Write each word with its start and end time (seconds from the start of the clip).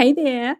Hey 0.00 0.14
there. 0.14 0.56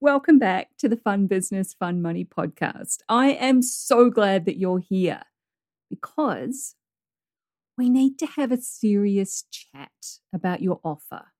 Welcome 0.00 0.38
back 0.38 0.68
to 0.78 0.88
the 0.88 0.96
Fun 0.96 1.26
Business, 1.26 1.74
Fun 1.74 2.00
Money 2.00 2.24
podcast. 2.24 2.98
I 3.08 3.32
am 3.32 3.60
so 3.60 4.08
glad 4.08 4.44
that 4.44 4.56
you're 4.56 4.78
here 4.78 5.22
because 5.90 6.76
we 7.76 7.90
need 7.90 8.20
to 8.20 8.26
have 8.26 8.52
a 8.52 8.56
serious 8.56 9.46
chat 9.50 9.90
about 10.32 10.62
your 10.62 10.78
offer. 10.84 11.32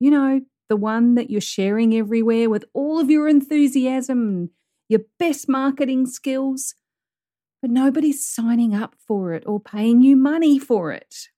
You 0.00 0.10
know, 0.10 0.40
the 0.68 0.74
one 0.74 1.14
that 1.14 1.30
you're 1.30 1.40
sharing 1.40 1.94
everywhere 1.94 2.50
with 2.50 2.64
all 2.74 2.98
of 2.98 3.08
your 3.08 3.28
enthusiasm 3.28 4.18
and 4.28 4.48
your 4.88 5.02
best 5.20 5.48
marketing 5.48 6.04
skills, 6.06 6.74
but 7.62 7.70
nobody's 7.70 8.26
signing 8.26 8.74
up 8.74 8.96
for 9.06 9.34
it 9.34 9.44
or 9.46 9.60
paying 9.60 10.02
you 10.02 10.16
money 10.16 10.58
for 10.58 10.90
it. 10.90 11.28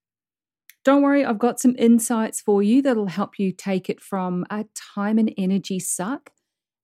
Don't 0.83 1.03
worry, 1.03 1.23
I've 1.23 1.37
got 1.37 1.59
some 1.59 1.75
insights 1.77 2.41
for 2.41 2.63
you 2.63 2.81
that'll 2.81 3.07
help 3.07 3.37
you 3.37 3.51
take 3.51 3.89
it 3.89 4.01
from 4.01 4.45
a 4.49 4.65
time 4.95 5.19
and 5.19 5.31
energy 5.37 5.79
suck 5.79 6.31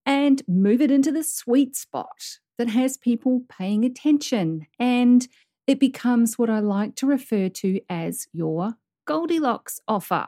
and 0.05 0.43
move 0.47 0.81
it 0.81 0.91
into 0.91 1.11
the 1.11 1.23
sweet 1.23 1.75
spot 1.75 2.39
that 2.59 2.69
has 2.69 2.97
people 2.97 3.41
paying 3.49 3.83
attention. 3.83 4.67
And 4.79 5.27
it 5.65 5.79
becomes 5.79 6.37
what 6.37 6.49
I 6.49 6.59
like 6.59 6.95
to 6.97 7.07
refer 7.07 7.49
to 7.49 7.79
as 7.89 8.27
your 8.31 8.75
Goldilocks 9.05 9.79
offer. 9.87 10.27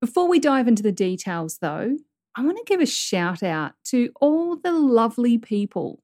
Before 0.00 0.28
we 0.28 0.40
dive 0.40 0.66
into 0.66 0.82
the 0.82 0.92
details, 0.92 1.58
though, 1.58 1.96
I 2.34 2.42
want 2.42 2.58
to 2.58 2.64
give 2.66 2.80
a 2.80 2.86
shout 2.86 3.42
out 3.42 3.72
to 3.86 4.10
all 4.20 4.56
the 4.56 4.72
lovely 4.72 5.38
people 5.38 6.02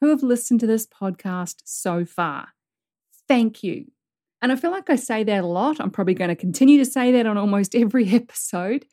who 0.00 0.08
have 0.08 0.22
listened 0.22 0.60
to 0.60 0.66
this 0.66 0.86
podcast 0.86 1.62
so 1.64 2.04
far. 2.04 2.48
Thank 3.28 3.62
you 3.62 3.86
and 4.42 4.52
I 4.52 4.56
feel 4.56 4.70
like 4.70 4.88
I 4.88 4.96
say 4.96 5.24
that 5.24 5.44
a 5.44 5.46
lot. 5.46 5.80
I'm 5.80 5.90
probably 5.90 6.14
going 6.14 6.28
to 6.28 6.36
continue 6.36 6.78
to 6.78 6.90
say 6.90 7.12
that 7.12 7.26
on 7.26 7.36
almost 7.36 7.74
every 7.74 8.08
episode, 8.14 8.86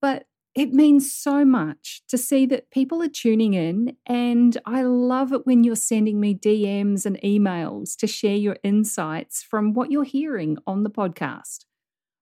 but 0.00 0.26
it 0.54 0.72
means 0.72 1.14
so 1.14 1.44
much 1.44 2.02
to 2.08 2.18
see 2.18 2.44
that 2.46 2.70
people 2.70 3.00
are 3.02 3.08
tuning 3.08 3.54
in. 3.54 3.96
And 4.06 4.58
I 4.66 4.82
love 4.82 5.32
it 5.32 5.46
when 5.46 5.62
you're 5.62 5.76
sending 5.76 6.18
me 6.18 6.34
DMs 6.34 7.06
and 7.06 7.20
emails 7.22 7.96
to 7.98 8.06
share 8.08 8.36
your 8.36 8.56
insights 8.64 9.42
from 9.42 9.72
what 9.72 9.92
you're 9.92 10.04
hearing 10.04 10.58
on 10.66 10.82
the 10.82 10.90
podcast. 10.90 11.64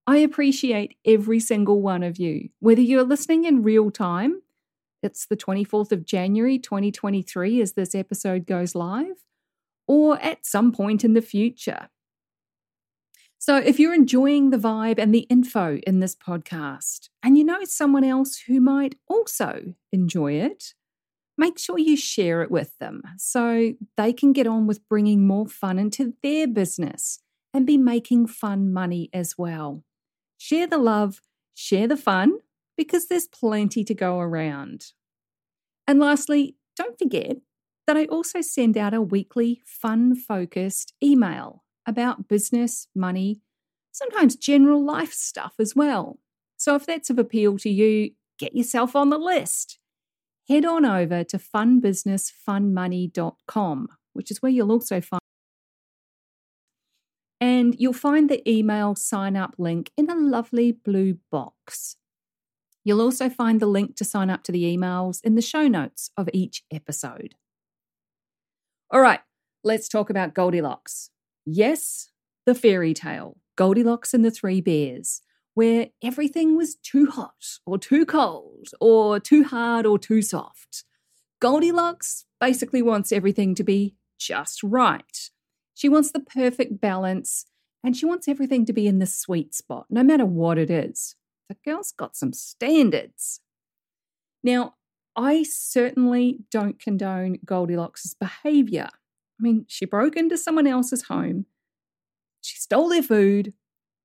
I 0.07 0.19
appreciate 0.19 0.97
every 1.05 1.41
single 1.41 1.81
one 1.81 2.03
of 2.03 2.19
you, 2.19 2.51
whether 2.61 2.83
you're 2.83 3.05
listening 3.05 3.45
in 3.45 3.63
real 3.63 3.91
time. 3.91 4.43
It's 5.03 5.27
the 5.27 5.37
24th 5.37 5.93
of 5.93 6.05
January 6.05 6.59
2023 6.59 7.61
as 7.61 7.73
this 7.73 7.95
episode 7.95 8.47
goes 8.47 8.75
live, 8.75 9.25
or 9.89 10.21
at 10.21 10.45
some 10.45 10.73
point 10.73 11.05
in 11.05 11.15
the 11.15 11.23
future. 11.23 11.89
So, 13.47 13.59
if 13.59 13.79
you're 13.79 13.95
enjoying 13.95 14.51
the 14.51 14.57
vibe 14.57 14.99
and 14.99 15.15
the 15.15 15.25
info 15.31 15.79
in 15.87 16.01
this 16.01 16.17
podcast, 16.17 17.11
and 17.23 17.39
you 17.39 17.45
know 17.45 17.61
someone 17.63 18.03
else 18.03 18.39
who 18.49 18.61
might 18.61 18.97
also 19.07 19.75
enjoy 19.93 20.33
it, 20.33 20.75
make 21.39 21.57
sure 21.57 21.79
you 21.79 21.97
share 21.97 22.43
it 22.43 22.51
with 22.51 22.77
them 22.81 23.03
so 23.19 23.75
they 23.97 24.13
can 24.13 24.33
get 24.33 24.49
on 24.49 24.67
with 24.67 24.89
bringing 24.89 25.29
more 25.29 25.47
fun 25.47 25.79
into 25.79 26.15
their 26.25 26.49
business 26.49 27.21
and 27.55 27.69
be 27.69 27.77
making 27.77 28.27
fun 28.27 28.73
money 28.73 29.11
as 29.13 29.39
well. 29.39 29.85
Share 30.37 30.67
the 30.67 30.79
love, 30.79 31.21
share 31.55 31.87
the 31.87 31.97
fun, 31.97 32.39
because 32.77 33.07
there's 33.07 33.29
plenty 33.29 33.85
to 33.85 33.95
go 33.95 34.19
around. 34.19 34.87
And 35.87 36.01
lastly, 36.01 36.57
don't 36.75 36.99
forget 36.99 37.37
that 37.87 37.97
I 37.97 38.07
also 38.07 38.41
send 38.41 38.77
out 38.77 38.93
a 38.93 39.01
weekly 39.01 39.63
fun 39.65 40.17
focused 40.17 40.95
email 41.01 41.63
about 41.87 42.29
business, 42.29 42.89
money, 42.95 43.41
sometimes 43.93 44.37
general 44.37 44.85
life 44.85 45.13
stuff 45.13 45.55
as 45.59 45.75
well. 45.75 46.19
So 46.57 46.75
if 46.75 46.87
that's 46.87 47.11
of 47.11 47.19
appeal 47.19 47.59
to 47.59 47.71
you, 47.71 48.13
get 48.39 48.55
yourself 48.55 48.97
on 48.97 49.11
the 49.11 49.19
list. 49.19 49.79
Head 50.49 50.65
on 50.65 50.85
over 50.85 51.25
to 51.25 51.39
funbusinessfunmoney.com, 51.39 53.89
which 54.13 54.31
is 54.31 54.43
where 54.43 54.53
you'll 54.53 54.73
also 54.73 55.01
find 55.01 55.21
and 57.41 57.75
you'll 57.79 57.93
find 57.93 58.31
the 58.31 58.49
email 58.51 58.95
sign 58.95 59.37
up 59.37 59.55
link 59.59 59.91
in 59.97 60.09
a 60.09 60.15
lovely 60.15 60.73
blue 60.73 61.19
box. 61.31 61.97
You'll 62.85 63.03
also 63.03 63.29
find 63.29 63.61
the 63.61 63.67
link 63.67 63.97
to 63.97 64.05
sign 64.05 64.31
up 64.31 64.45
to 64.45 64.53
the 64.53 64.65
emails 64.65 65.21
in 65.25 65.35
the 65.35 65.43
show 65.43 65.69
notes 65.69 66.11
of 66.17 66.31
each 66.33 66.63
episode. 66.71 67.35
All 68.91 69.01
right, 69.01 69.21
let's 69.65 69.89
talk 69.89 70.09
about 70.09 70.35
Goldilocks. 70.35 71.11
Yes, 71.47 72.11
the 72.45 72.55
fairy 72.55 72.93
tale, 72.93 73.39
Goldilocks 73.55 74.13
and 74.13 74.25
the 74.25 74.33
Three 74.33 74.61
Bears, 74.61 75.23
where 75.55 75.89
everything 76.03 76.57
was 76.57 76.75
too 76.75 77.07
hot 77.07 77.59
or 77.65 77.79
too 77.79 78.05
cold 78.05 78.69
or 78.81 79.21
too 79.21 79.45
hard 79.45 79.87
or 79.87 79.99
too 79.99 80.21
soft. 80.23 80.85
Goldilocks 81.41 82.25
basically 82.41 82.83
wants 82.83 83.13
everything 83.13 83.55
to 83.55 83.65
be 83.65 83.95
just 84.19 84.63
right. 84.63 85.31
She 85.75 85.89
wants 85.89 86.11
the 86.11 86.21
perfect 86.21 86.81
balance 86.81 87.47
and 87.85 87.97
she 87.97 88.07
wants 88.07 88.27
everything 88.27 88.67
to 88.67 88.73
be 88.73 88.89
in 88.89 88.99
the 88.99 89.07
sweet 89.07 89.55
spot, 89.55 89.87
no 89.89 90.03
matter 90.03 90.27
what 90.27 90.59
it 90.59 90.71
is. 90.71 91.15
The 91.49 91.57
girl's 91.65 91.93
got 91.93 92.17
some 92.17 92.33
standards. 92.33 93.41
Now, 94.43 94.75
I 95.15 95.45
certainly 95.45 96.41
don't 96.51 96.81
condone 96.81 97.39
Goldilocks' 97.45 98.15
behavior. 98.15 98.89
I 99.39 99.43
mean, 99.43 99.67
she 99.69 99.85
broke 99.85 100.17
into 100.17 100.39
someone 100.39 100.67
else's 100.67 101.05
home, 101.05 101.47
she 102.41 102.57
stole 102.57 102.89
their 102.89 103.03
food, 103.03 103.53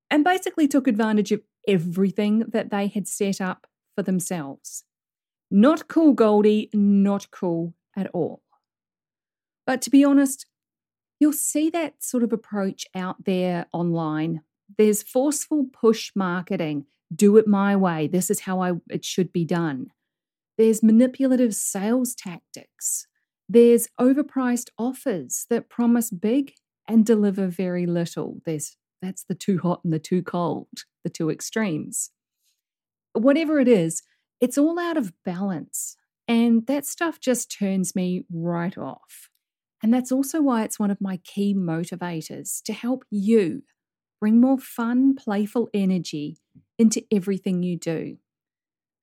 and 0.10 0.24
basically 0.24 0.68
took 0.68 0.88
advantage 0.88 1.32
of 1.32 1.42
everything 1.68 2.40
that 2.50 2.70
they 2.72 2.88
had 2.88 3.08
set 3.08 3.40
up 3.40 3.68
for 3.96 4.04
themselves. 4.04 4.84
Not 5.50 5.88
cool, 5.88 6.14
Goldie, 6.14 6.70
not 6.74 7.30
cool 7.32 7.74
at 7.96 8.10
all. 8.14 8.42
But 9.68 9.82
to 9.84 9.90
be 9.90 10.04
honest, 10.04 10.46
you'll 11.20 11.34
see 11.34 11.70
that 11.70 12.04
sort 12.04 12.24
of 12.24 12.34
approach 12.34 12.86
out 12.96 13.26
there 13.26 13.68
online. 13.72 14.42
There's 14.78 15.04
forceful 15.04 15.68
push 15.72 16.12
marketing. 16.16 16.86
Do 17.14 17.38
it 17.38 17.48
my 17.48 17.76
way. 17.76 18.08
This 18.08 18.30
is 18.30 18.42
how 18.42 18.62
I, 18.62 18.74
it 18.90 19.06
should 19.06 19.32
be 19.32 19.46
done. 19.46 19.92
There's 20.58 20.82
manipulative 20.82 21.54
sales 21.54 22.16
tactics. 22.16 23.08
There's 23.54 23.90
overpriced 24.00 24.70
offers 24.78 25.46
that 25.50 25.68
promise 25.68 26.10
big 26.10 26.54
and 26.88 27.06
deliver 27.06 27.48
very 27.48 27.86
little. 27.86 28.38
There's 28.46 28.78
that's 29.02 29.26
the 29.26 29.36
too 29.36 29.58
hot 29.58 29.82
and 29.84 29.92
the 29.92 30.00
too 30.00 30.24
cold, 30.24 30.86
the 31.04 31.10
two 31.10 31.30
extremes. 31.30 32.12
Whatever 33.12 33.60
it 33.60 33.68
is, 33.68 34.04
it's 34.40 34.58
all 34.58 34.80
out 34.80 34.96
of 34.96 35.12
balance. 35.26 35.98
And 36.30 36.66
that 36.68 36.86
stuff 36.86 37.20
just 37.20 37.52
turns 37.52 37.94
me 37.94 38.24
right 38.32 38.78
off. 38.78 39.30
And 39.84 39.94
that's 39.94 40.14
also 40.14 40.42
why 40.42 40.64
it's 40.64 40.80
one 40.80 40.92
of 40.92 41.02
my 41.02 41.18
key 41.18 41.54
motivators 41.54 42.64
to 42.64 42.72
help 42.72 43.04
you 43.12 43.64
bring 44.22 44.40
more 44.40 44.60
fun, 44.60 45.14
playful 45.14 45.68
energy 45.74 46.38
into 46.80 47.04
everything 47.12 47.64
you 47.64 47.78
do. 47.78 48.16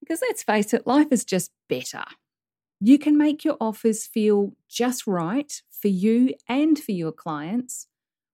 Because 0.00 0.22
let's 0.22 0.42
face 0.42 0.72
it, 0.72 0.86
life 0.86 1.08
is 1.10 1.26
just 1.26 1.50
better 1.68 2.04
you 2.80 2.98
can 2.98 3.16
make 3.16 3.44
your 3.44 3.56
offers 3.60 4.06
feel 4.06 4.52
just 4.68 5.06
right 5.06 5.62
for 5.70 5.88
you 5.88 6.34
and 6.48 6.78
for 6.78 6.92
your 6.92 7.12
clients 7.12 7.88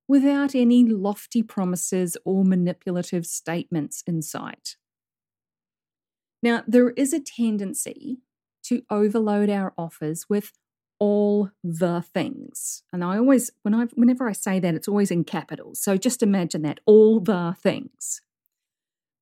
without 0.06 0.54
any 0.54 0.84
lofty 0.84 1.42
promises 1.42 2.16
or 2.24 2.44
manipulative 2.44 3.24
statements 3.26 4.02
in 4.06 4.20
sight. 4.20 4.76
Now, 6.42 6.62
there 6.66 6.90
is 6.90 7.14
a 7.14 7.20
tendency 7.20 8.18
to 8.64 8.82
overload 8.90 9.48
our 9.48 9.72
offers 9.78 10.26
with 10.28 10.52
all 10.98 11.50
the 11.62 12.02
things. 12.02 12.82
And 12.92 13.02
I 13.02 13.16
always, 13.16 13.50
when 13.62 13.74
I, 13.74 13.84
whenever 13.94 14.28
I 14.28 14.32
say 14.32 14.60
that, 14.60 14.74
it's 14.74 14.88
always 14.88 15.10
in 15.10 15.24
capitals. 15.24 15.82
So 15.82 15.96
just 15.96 16.22
imagine 16.22 16.62
that 16.62 16.80
all 16.86 17.20
the 17.20 17.56
things. 17.62 18.20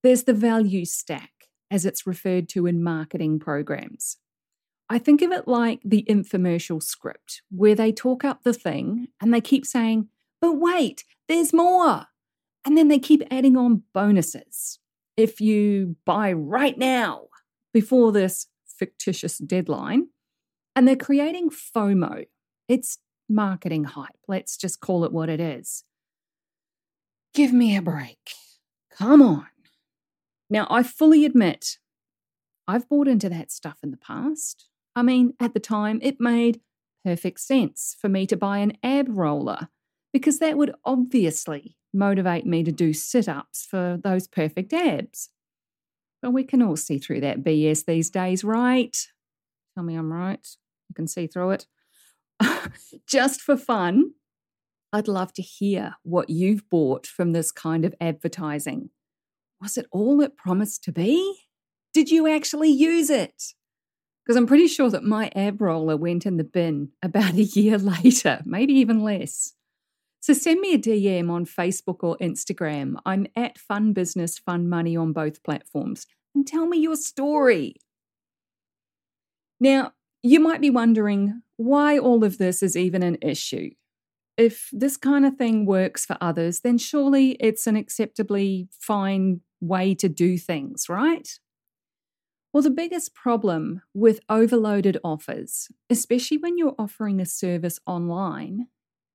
There's 0.02 0.24
the 0.24 0.34
value 0.34 0.84
stack, 0.84 1.30
as 1.70 1.86
it's 1.86 2.06
referred 2.06 2.48
to 2.50 2.66
in 2.66 2.82
marketing 2.82 3.38
programs. 3.38 4.18
I 4.88 4.98
think 4.98 5.22
of 5.22 5.32
it 5.32 5.48
like 5.48 5.80
the 5.84 6.04
infomercial 6.08 6.82
script, 6.82 7.42
where 7.50 7.74
they 7.74 7.92
talk 7.92 8.24
up 8.24 8.42
the 8.42 8.52
thing 8.52 9.08
and 9.20 9.32
they 9.32 9.40
keep 9.40 9.64
saying, 9.64 10.08
but 10.40 10.54
wait, 10.54 11.04
there's 11.28 11.52
more. 11.52 12.06
And 12.64 12.76
then 12.76 12.88
they 12.88 12.98
keep 12.98 13.22
adding 13.30 13.56
on 13.56 13.82
bonuses. 13.94 14.78
If 15.16 15.40
you 15.40 15.96
buy 16.04 16.32
right 16.32 16.76
now 16.76 17.28
before 17.72 18.12
this 18.12 18.46
fictitious 18.66 19.38
deadline, 19.38 20.08
and 20.74 20.88
they're 20.88 20.96
creating 20.96 21.50
FOMO. 21.50 22.26
It's 22.68 22.98
marketing 23.28 23.84
hype. 23.84 24.16
Let's 24.28 24.56
just 24.56 24.80
call 24.80 25.04
it 25.04 25.12
what 25.12 25.28
it 25.28 25.40
is. 25.40 25.84
Give 27.34 27.52
me 27.52 27.76
a 27.76 27.82
break. 27.82 28.32
Come 28.96 29.22
on. 29.22 29.46
Now, 30.50 30.66
I 30.70 30.82
fully 30.82 31.24
admit 31.24 31.78
I've 32.68 32.88
bought 32.88 33.08
into 33.08 33.28
that 33.30 33.50
stuff 33.50 33.78
in 33.82 33.90
the 33.90 33.96
past. 33.96 34.68
I 34.94 35.02
mean, 35.02 35.34
at 35.40 35.54
the 35.54 35.60
time, 35.60 35.98
it 36.02 36.20
made 36.20 36.60
perfect 37.04 37.40
sense 37.40 37.96
for 38.00 38.08
me 38.08 38.26
to 38.26 38.36
buy 38.36 38.58
an 38.58 38.76
ab 38.82 39.08
roller 39.08 39.68
because 40.12 40.38
that 40.38 40.56
would 40.56 40.74
obviously 40.84 41.76
motivate 41.92 42.46
me 42.46 42.62
to 42.62 42.72
do 42.72 42.92
sit 42.92 43.28
ups 43.28 43.66
for 43.68 43.98
those 44.02 44.26
perfect 44.26 44.72
abs. 44.72 45.30
But 46.20 46.32
we 46.32 46.44
can 46.44 46.62
all 46.62 46.76
see 46.76 46.98
through 46.98 47.20
that 47.22 47.42
BS 47.42 47.84
these 47.84 48.10
days, 48.10 48.44
right? 48.44 48.96
Tell 49.74 49.84
me 49.84 49.94
I'm 49.94 50.12
right. 50.12 50.46
You 50.88 50.94
can 50.94 51.06
see 51.06 51.26
through 51.26 51.50
it. 51.52 51.66
Just 53.06 53.40
for 53.40 53.56
fun, 53.56 54.12
I'd 54.92 55.08
love 55.08 55.32
to 55.34 55.42
hear 55.42 55.96
what 56.02 56.30
you've 56.30 56.68
bought 56.68 57.06
from 57.06 57.32
this 57.32 57.50
kind 57.50 57.84
of 57.84 57.94
advertising. 58.00 58.90
Was 59.60 59.78
it 59.78 59.86
all 59.90 60.20
it 60.20 60.36
promised 60.36 60.84
to 60.84 60.92
be? 60.92 61.40
Did 61.94 62.10
you 62.10 62.28
actually 62.28 62.70
use 62.70 63.10
it? 63.10 63.54
Because 64.24 64.36
I'm 64.36 64.46
pretty 64.46 64.68
sure 64.68 64.90
that 64.90 65.04
my 65.04 65.30
ab 65.34 65.60
roller 65.60 65.96
went 65.96 66.26
in 66.26 66.36
the 66.36 66.44
bin 66.44 66.90
about 67.02 67.34
a 67.34 67.42
year 67.42 67.78
later, 67.78 68.40
maybe 68.44 68.74
even 68.74 69.02
less. 69.02 69.54
So 70.20 70.32
send 70.32 70.60
me 70.60 70.74
a 70.74 70.78
DM 70.78 71.30
on 71.30 71.44
Facebook 71.44 72.04
or 72.04 72.16
Instagram. 72.18 72.94
I'm 73.04 73.26
at 73.34 73.58
Fun 73.58 73.92
Business 73.92 74.38
Fun 74.38 74.68
Money 74.68 74.96
on 74.96 75.12
both 75.12 75.42
platforms 75.42 76.06
and 76.32 76.46
tell 76.46 76.66
me 76.66 76.78
your 76.78 76.94
story. 76.94 77.74
Now, 79.58 79.92
you 80.22 80.38
might 80.38 80.60
be 80.60 80.70
wondering 80.70 81.42
why 81.56 81.98
all 81.98 82.22
of 82.22 82.38
this 82.38 82.62
is 82.62 82.76
even 82.76 83.02
an 83.02 83.18
issue. 83.20 83.70
If 84.36 84.68
this 84.72 84.96
kind 84.96 85.26
of 85.26 85.36
thing 85.36 85.66
works 85.66 86.06
for 86.06 86.16
others, 86.20 86.60
then 86.60 86.78
surely 86.78 87.32
it's 87.32 87.66
an 87.66 87.76
acceptably 87.76 88.68
fine 88.70 89.40
way 89.60 89.94
to 89.96 90.08
do 90.08 90.38
things, 90.38 90.88
right? 90.88 91.28
Well, 92.52 92.62
the 92.62 92.70
biggest 92.70 93.14
problem 93.14 93.80
with 93.94 94.20
overloaded 94.28 94.98
offers, 95.02 95.68
especially 95.88 96.36
when 96.36 96.58
you're 96.58 96.74
offering 96.78 97.18
a 97.18 97.26
service 97.26 97.80
online, 97.86 98.66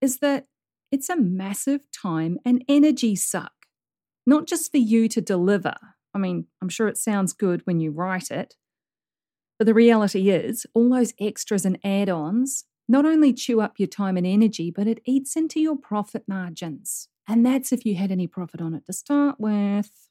is 0.01 0.19
that 0.19 0.47
it's 0.91 1.09
a 1.09 1.15
massive 1.15 1.81
time 1.91 2.39
and 2.43 2.63
energy 2.67 3.15
suck. 3.15 3.51
Not 4.25 4.47
just 4.47 4.71
for 4.71 4.77
you 4.77 5.07
to 5.09 5.21
deliver. 5.21 5.75
I 6.13 6.17
mean, 6.17 6.47
I'm 6.61 6.69
sure 6.69 6.87
it 6.87 6.97
sounds 6.97 7.33
good 7.33 7.61
when 7.65 7.79
you 7.79 7.91
write 7.91 8.31
it. 8.31 8.55
But 9.59 9.65
the 9.65 9.73
reality 9.73 10.29
is, 10.29 10.65
all 10.73 10.89
those 10.89 11.13
extras 11.19 11.65
and 11.65 11.77
add 11.83 12.09
ons 12.09 12.65
not 12.87 13.05
only 13.05 13.33
chew 13.33 13.61
up 13.61 13.75
your 13.77 13.87
time 13.87 14.17
and 14.17 14.25
energy, 14.25 14.71
but 14.71 14.87
it 14.87 15.01
eats 15.05 15.35
into 15.35 15.59
your 15.59 15.77
profit 15.77 16.23
margins. 16.27 17.09
And 17.27 17.45
that's 17.45 17.71
if 17.71 17.85
you 17.85 17.95
had 17.95 18.11
any 18.11 18.27
profit 18.27 18.61
on 18.61 18.73
it 18.73 18.85
to 18.85 18.93
start 18.93 19.35
with. 19.39 20.06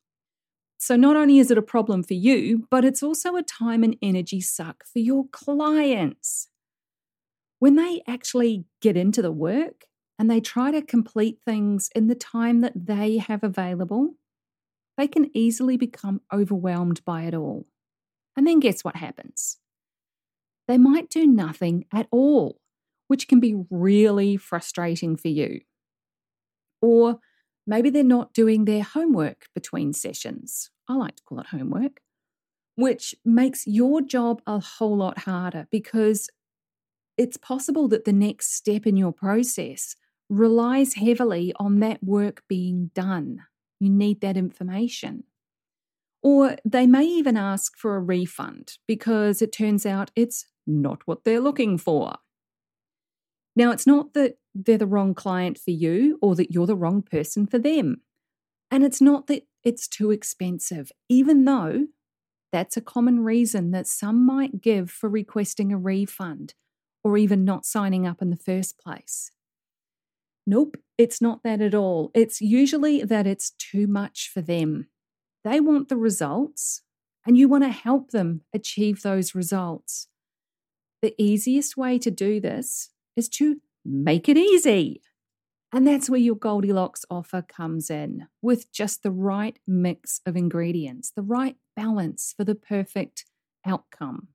So, 0.87 0.95
not 0.95 1.17
only 1.17 1.41
is 1.41 1.51
it 1.51 1.59
a 1.59 1.63
problem 1.63 2.05
for 2.05 2.15
you, 2.15 2.69
but 2.71 2.85
it's 2.85 3.03
also 3.03 3.35
a 3.35 3.43
time 3.43 3.83
and 3.83 3.97
energy 4.01 4.41
suck 4.41 4.85
for 4.87 5.01
your 5.01 5.25
clients. 5.33 6.47
When 7.59 7.75
they 7.75 8.03
actually 8.07 8.67
get 8.81 8.97
into 8.97 9.21
the 9.21 9.33
work, 9.33 9.87
and 10.17 10.31
they 10.31 10.39
try 10.39 10.71
to 10.71 10.83
complete 10.83 11.41
things 11.45 11.91
in 11.97 12.07
the 12.07 12.15
time 12.15 12.61
that 12.61 12.87
they 12.87 13.19
have 13.19 13.43
available, 13.43 14.15
they 14.97 15.09
can 15.09 15.37
easily 15.37 15.77
become 15.77 16.21
overwhelmed 16.33 17.05
by 17.05 17.23
it 17.23 17.35
all. 17.35 17.67
And 18.37 18.47
then 18.47 18.61
guess 18.61 18.85
what 18.85 18.95
happens? 18.95 19.59
They 20.69 20.79
might 20.79 21.11
do 21.11 21.27
nothing 21.27 21.87
at 21.93 22.07
all, 22.13 22.61
which 23.09 23.27
can 23.27 23.41
be 23.41 23.65
really 23.71 24.37
frustrating 24.37 25.17
for 25.17 25.27
you. 25.27 25.63
Or 26.81 27.19
maybe 27.67 27.91
they're 27.91 28.05
not 28.05 28.33
doing 28.33 28.67
their 28.67 28.85
homework 28.85 29.47
between 29.53 29.93
sessions. 29.93 30.71
I 30.89 30.95
like 30.95 31.17
to 31.17 31.23
call 31.25 31.41
it 31.41 31.47
homework, 31.47 32.01
which 32.77 33.15
makes 33.25 33.67
your 33.67 34.01
job 34.01 34.43
a 34.47 34.61
whole 34.61 34.97
lot 34.97 35.19
harder 35.19 35.67
because 35.71 36.29
it's 37.17 37.37
possible 37.37 37.89
that 37.89 38.05
the 38.05 38.13
next 38.13 38.55
step 38.55 38.87
in 38.87 38.97
your 38.97 39.13
process 39.13 39.97
relies 40.29 40.95
heavily 40.95 41.53
on 41.57 41.81
that 41.81 42.03
work 42.03 42.43
being 42.49 42.91
done. 42.95 43.43
You 43.81 43.91
need 43.91 44.21
that 44.21 44.37
information. 44.37 45.25
Or 46.23 46.57
they 46.65 46.87
may 46.87 47.05
even 47.05 47.37
ask 47.37 47.77
for 47.77 47.97
a 47.97 48.01
refund 48.01 48.79
because 48.87 49.41
it 49.41 49.53
turns 49.53 49.87
out 49.87 50.11
it's 50.17 50.47
not 50.67 51.03
what 51.07 51.25
they're 51.25 51.41
looking 51.41 51.79
for. 51.79 52.17
Now, 53.55 53.71
it's 53.71 53.87
not 53.87 54.13
that 54.15 54.39
they're 54.55 54.77
the 54.77 54.87
wrong 54.87 55.15
client 55.15 55.59
for 55.59 55.71
you 55.71 56.19
or 56.21 56.35
that 56.35 56.51
you're 56.51 56.67
the 56.67 56.77
wrong 56.77 57.03
person 57.03 57.47
for 57.47 57.59
them. 57.59 58.03
And 58.71 58.85
it's 58.85 59.01
not 59.01 59.29
that 59.29 59.47
it's 59.67 59.89
too 59.89 60.13
expensive, 60.13 60.93
even 61.09 61.45
though 61.45 61.89
that's 62.53 62.77
a 62.77 62.81
common 62.81 63.25
reason 63.25 63.73
that 63.73 63.89
some 63.89 64.25
might 64.25 64.61
give 64.61 64.93
for 64.93 65.09
requesting 65.09 65.73
a 65.73 65.77
refund 65.77 66.55
or 67.03 67.19
even 67.19 67.45
not 67.45 67.67
signing 67.67 68.07
up 68.07 68.23
in 68.23 68.31
the 68.31 68.37
first 68.37 68.79
place. 68.79 69.33
Nope, 70.47 70.77
it's 70.97 71.21
not 71.21 71.43
that 71.43 71.61
at 71.61 71.75
all. 71.75 72.13
It's 72.15 72.41
usually 72.41 73.03
that 73.03 73.27
it's 73.27 73.51
too 73.51 73.89
much 73.89 74.31
for 74.33 74.41
them. 74.41 74.87
They 75.43 75.59
want 75.59 75.89
the 75.89 75.97
results, 75.97 76.83
and 77.27 77.37
you 77.37 77.49
want 77.49 77.65
to 77.65 77.71
help 77.71 78.13
them 78.13 78.43
achieve 78.55 79.03
those 79.03 79.35
results. 79.35 80.07
The 81.03 81.21
easiest 81.21 81.77
way 81.77 81.99
to 81.99 82.11
do 82.13 82.41
this 82.41 82.91
is 83.17 83.29
to 83.31 83.57
make 83.85 84.29
it 84.29 84.37
easy. 84.37 85.03
And 85.73 85.87
that's 85.87 86.09
where 86.09 86.21
your 86.21 86.37
Goldilocks 86.37 87.05
offer 87.11 87.43
comes 87.43 87.91
in 87.91 88.29
with 88.41 88.73
just 88.73 89.03
the 89.03 89.11
right 89.11 89.59
mix 89.67 90.21
of 90.25 90.37
ingredients, 90.37 91.11
the 91.15 91.23
right 91.23 91.57
balance 91.75 92.33
for 92.37 92.45
the 92.45 92.55
perfect 92.55 93.25
outcome. 93.67 94.29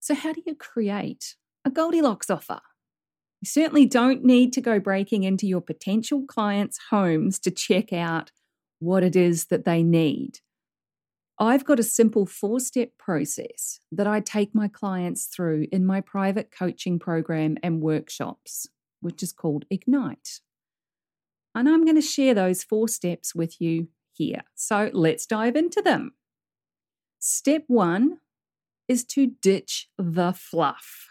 So, 0.00 0.14
how 0.14 0.32
do 0.32 0.42
you 0.44 0.54
create 0.54 1.36
a 1.64 1.70
Goldilocks 1.70 2.30
offer? 2.30 2.60
You 3.40 3.46
certainly 3.46 3.86
don't 3.86 4.24
need 4.24 4.52
to 4.54 4.60
go 4.60 4.80
breaking 4.80 5.22
into 5.22 5.46
your 5.46 5.60
potential 5.60 6.24
clients' 6.26 6.78
homes 6.90 7.38
to 7.40 7.50
check 7.50 7.92
out 7.92 8.32
what 8.80 9.04
it 9.04 9.14
is 9.14 9.46
that 9.46 9.64
they 9.64 9.82
need. 9.82 10.40
I've 11.38 11.64
got 11.64 11.78
a 11.78 11.84
simple 11.84 12.26
four 12.26 12.58
step 12.58 12.90
process 12.98 13.78
that 13.92 14.08
I 14.08 14.20
take 14.20 14.54
my 14.54 14.66
clients 14.66 15.26
through 15.26 15.66
in 15.70 15.86
my 15.86 16.00
private 16.00 16.50
coaching 16.50 16.98
program 16.98 17.56
and 17.62 17.80
workshops, 17.80 18.66
which 19.00 19.22
is 19.22 19.32
called 19.32 19.64
Ignite. 19.70 20.40
And 21.54 21.68
I'm 21.68 21.84
going 21.84 21.96
to 21.96 22.02
share 22.02 22.34
those 22.34 22.62
four 22.62 22.88
steps 22.88 23.34
with 23.34 23.60
you 23.60 23.88
here. 24.12 24.42
So 24.54 24.90
let's 24.92 25.26
dive 25.26 25.56
into 25.56 25.80
them. 25.82 26.12
Step 27.18 27.64
one 27.66 28.18
is 28.86 29.04
to 29.04 29.32
ditch 29.42 29.88
the 29.98 30.32
fluff. 30.32 31.08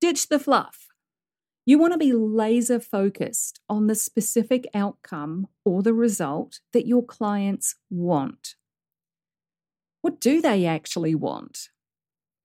Ditch 0.00 0.28
the 0.28 0.38
fluff. 0.38 0.88
You 1.64 1.78
want 1.78 1.92
to 1.92 1.98
be 1.98 2.12
laser 2.12 2.80
focused 2.80 3.60
on 3.68 3.86
the 3.86 3.94
specific 3.94 4.66
outcome 4.74 5.46
or 5.64 5.82
the 5.82 5.94
result 5.94 6.60
that 6.72 6.86
your 6.86 7.04
clients 7.04 7.76
want. 7.88 8.56
What 10.00 10.20
do 10.20 10.40
they 10.40 10.66
actually 10.66 11.14
want? 11.14 11.68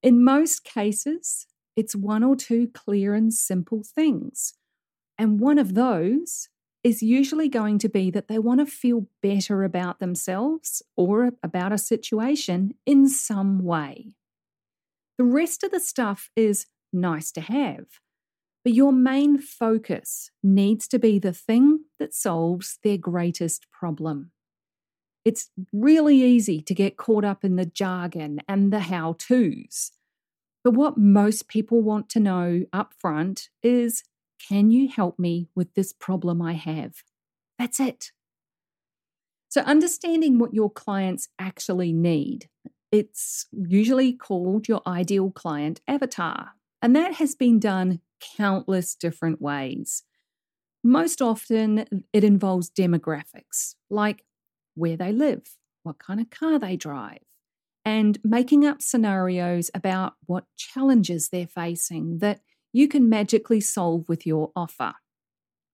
In 0.03 0.23
most 0.23 0.63
cases, 0.63 1.47
it's 1.75 1.95
one 1.95 2.23
or 2.23 2.35
two 2.35 2.67
clear 2.67 3.15
and 3.15 3.33
simple 3.33 3.83
things. 3.83 4.53
And 5.17 5.39
one 5.39 5.57
of 5.57 5.73
those 5.73 6.49
is 6.83 7.01
usually 7.01 7.49
going 7.49 7.79
to 7.79 7.89
be 7.89 8.11
that 8.11 8.27
they 8.27 8.39
want 8.39 8.59
to 8.59 8.65
feel 8.65 9.07
better 9.21 9.63
about 9.63 9.99
themselves 9.99 10.81
or 10.95 11.31
about 11.43 11.73
a 11.73 11.77
situation 11.77 12.75
in 12.85 13.09
some 13.09 13.63
way. 13.63 14.15
The 15.17 15.23
rest 15.23 15.63
of 15.63 15.71
the 15.71 15.79
stuff 15.79 16.29
is 16.35 16.67
nice 16.93 17.31
to 17.31 17.41
have 17.41 17.87
but 18.67 18.73
your 18.73 18.91
main 18.91 19.37
focus 19.37 20.29
needs 20.43 20.89
to 20.89 20.99
be 20.99 21.19
the 21.19 21.31
thing 21.31 21.85
that 21.99 22.13
solves 22.13 22.79
their 22.83 22.97
greatest 22.97 23.65
problem. 23.71 24.31
It's 25.23 25.51
really 25.71 26.21
easy 26.21 26.61
to 26.63 26.73
get 26.73 26.97
caught 26.97 27.23
up 27.23 27.45
in 27.45 27.55
the 27.55 27.65
jargon 27.65 28.41
and 28.45 28.73
the 28.73 28.81
how 28.81 29.15
to's. 29.17 29.93
But 30.65 30.73
what 30.73 30.97
most 30.97 31.47
people 31.47 31.81
want 31.81 32.09
to 32.09 32.19
know 32.19 32.65
up 32.73 32.93
front 32.99 33.47
is 33.63 34.03
can 34.45 34.71
you 34.71 34.89
help 34.89 35.19
me 35.19 35.49
with 35.55 35.73
this 35.73 35.93
problem 35.93 36.41
I 36.41 36.53
have? 36.53 37.03
That's 37.57 37.79
it. 37.79 38.11
So, 39.49 39.61
understanding 39.61 40.39
what 40.39 40.53
your 40.53 40.69
clients 40.69 41.29
actually 41.39 41.93
need, 41.93 42.49
it's 42.91 43.47
usually 43.51 44.13
called 44.13 44.67
your 44.67 44.81
ideal 44.85 45.31
client 45.31 45.81
avatar. 45.87 46.51
And 46.81 46.95
that 46.95 47.15
has 47.15 47.35
been 47.35 47.59
done 47.59 48.01
countless 48.37 48.95
different 48.95 49.41
ways. 49.41 50.03
Most 50.83 51.21
often, 51.21 52.05
it 52.13 52.23
involves 52.23 52.69
demographics, 52.69 53.75
like 53.89 54.23
where 54.75 54.95
they 54.95 55.11
live, 55.11 55.57
what 55.83 55.97
kind 55.97 56.19
of 56.19 56.29
car 56.29 56.59
they 56.59 56.77
drive, 56.77 57.23
and 57.83 58.19
making 58.23 58.65
up 58.65 58.81
scenarios 58.81 59.71
about 59.73 60.13
what 60.25 60.45
challenges 60.55 61.29
they're 61.29 61.47
facing 61.47 62.19
that 62.19 62.41
you 62.77 62.87
can 62.87 63.09
magically 63.09 63.59
solve 63.59 64.07
with 64.07 64.23
your 64.27 64.51
offer. 64.55 64.93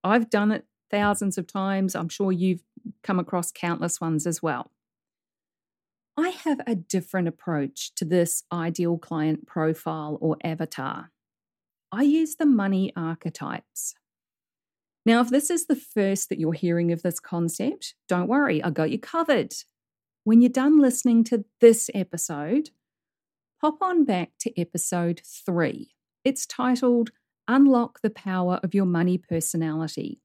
I've 0.06 0.30
done 0.30 0.54
it 0.54 0.66
thousands 0.90 1.38
of 1.38 1.46
times. 1.46 1.96
I'm 1.96 2.08
sure 2.08 2.32
you've 2.32 2.64
come 3.04 3.20
across 3.20 3.52
countless 3.52 4.00
ones 4.00 4.26
as 4.26 4.42
well. 4.42 4.72
I 6.16 6.30
have 6.30 6.62
a 6.66 6.76
different 6.76 7.28
approach 7.28 7.94
to 7.96 8.06
this 8.06 8.44
ideal 8.54 8.98
client 8.98 9.46
profile 9.46 10.18
or 10.22 10.38
avatar. 10.46 11.12
I 11.92 12.04
use 12.04 12.38
the 12.38 12.46
money 12.46 12.94
archetypes. 12.96 13.96
Now, 15.06 15.20
if 15.20 15.30
this 15.30 15.50
is 15.50 15.66
the 15.66 15.76
first 15.76 16.30
that 16.30 16.40
you're 16.40 16.54
hearing 16.54 16.94
of 16.94 17.02
this 17.02 17.20
concept, 17.20 17.96
don't 18.08 18.30
worry, 18.30 18.64
I 18.64 18.70
got 18.70 18.92
you 18.92 19.00
covered. 19.00 19.54
When 20.24 20.42
you're 20.42 20.50
done 20.50 20.80
listening 20.80 21.26
to 21.26 21.44
this 21.60 21.90
episode, 21.94 22.70
pop 23.60 23.82
on 23.82 24.06
back 24.06 24.30
to 24.40 24.58
episode 24.58 25.22
three. 25.26 25.93
It's 26.24 26.46
titled 26.46 27.10
Unlock 27.50 28.00
the 28.02 28.10
Power 28.10 28.60
of 28.64 28.74
Your 28.74 28.86
Money 28.86 29.18
Personality. 29.18 30.22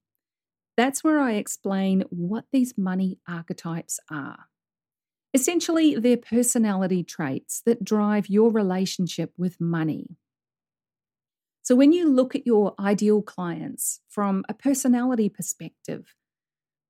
That's 0.76 1.02
where 1.02 1.18
I 1.18 1.32
explain 1.32 2.04
what 2.10 2.44
these 2.52 2.78
money 2.78 3.18
archetypes 3.26 3.98
are. 4.08 4.46
Essentially, 5.34 5.96
they're 5.96 6.16
personality 6.16 7.02
traits 7.02 7.62
that 7.66 7.82
drive 7.82 8.28
your 8.28 8.52
relationship 8.52 9.32
with 9.36 9.60
money. 9.60 10.16
So, 11.62 11.74
when 11.74 11.92
you 11.92 12.08
look 12.08 12.36
at 12.36 12.46
your 12.46 12.74
ideal 12.78 13.20
clients 13.20 14.00
from 14.08 14.44
a 14.48 14.54
personality 14.54 15.28
perspective, 15.28 16.14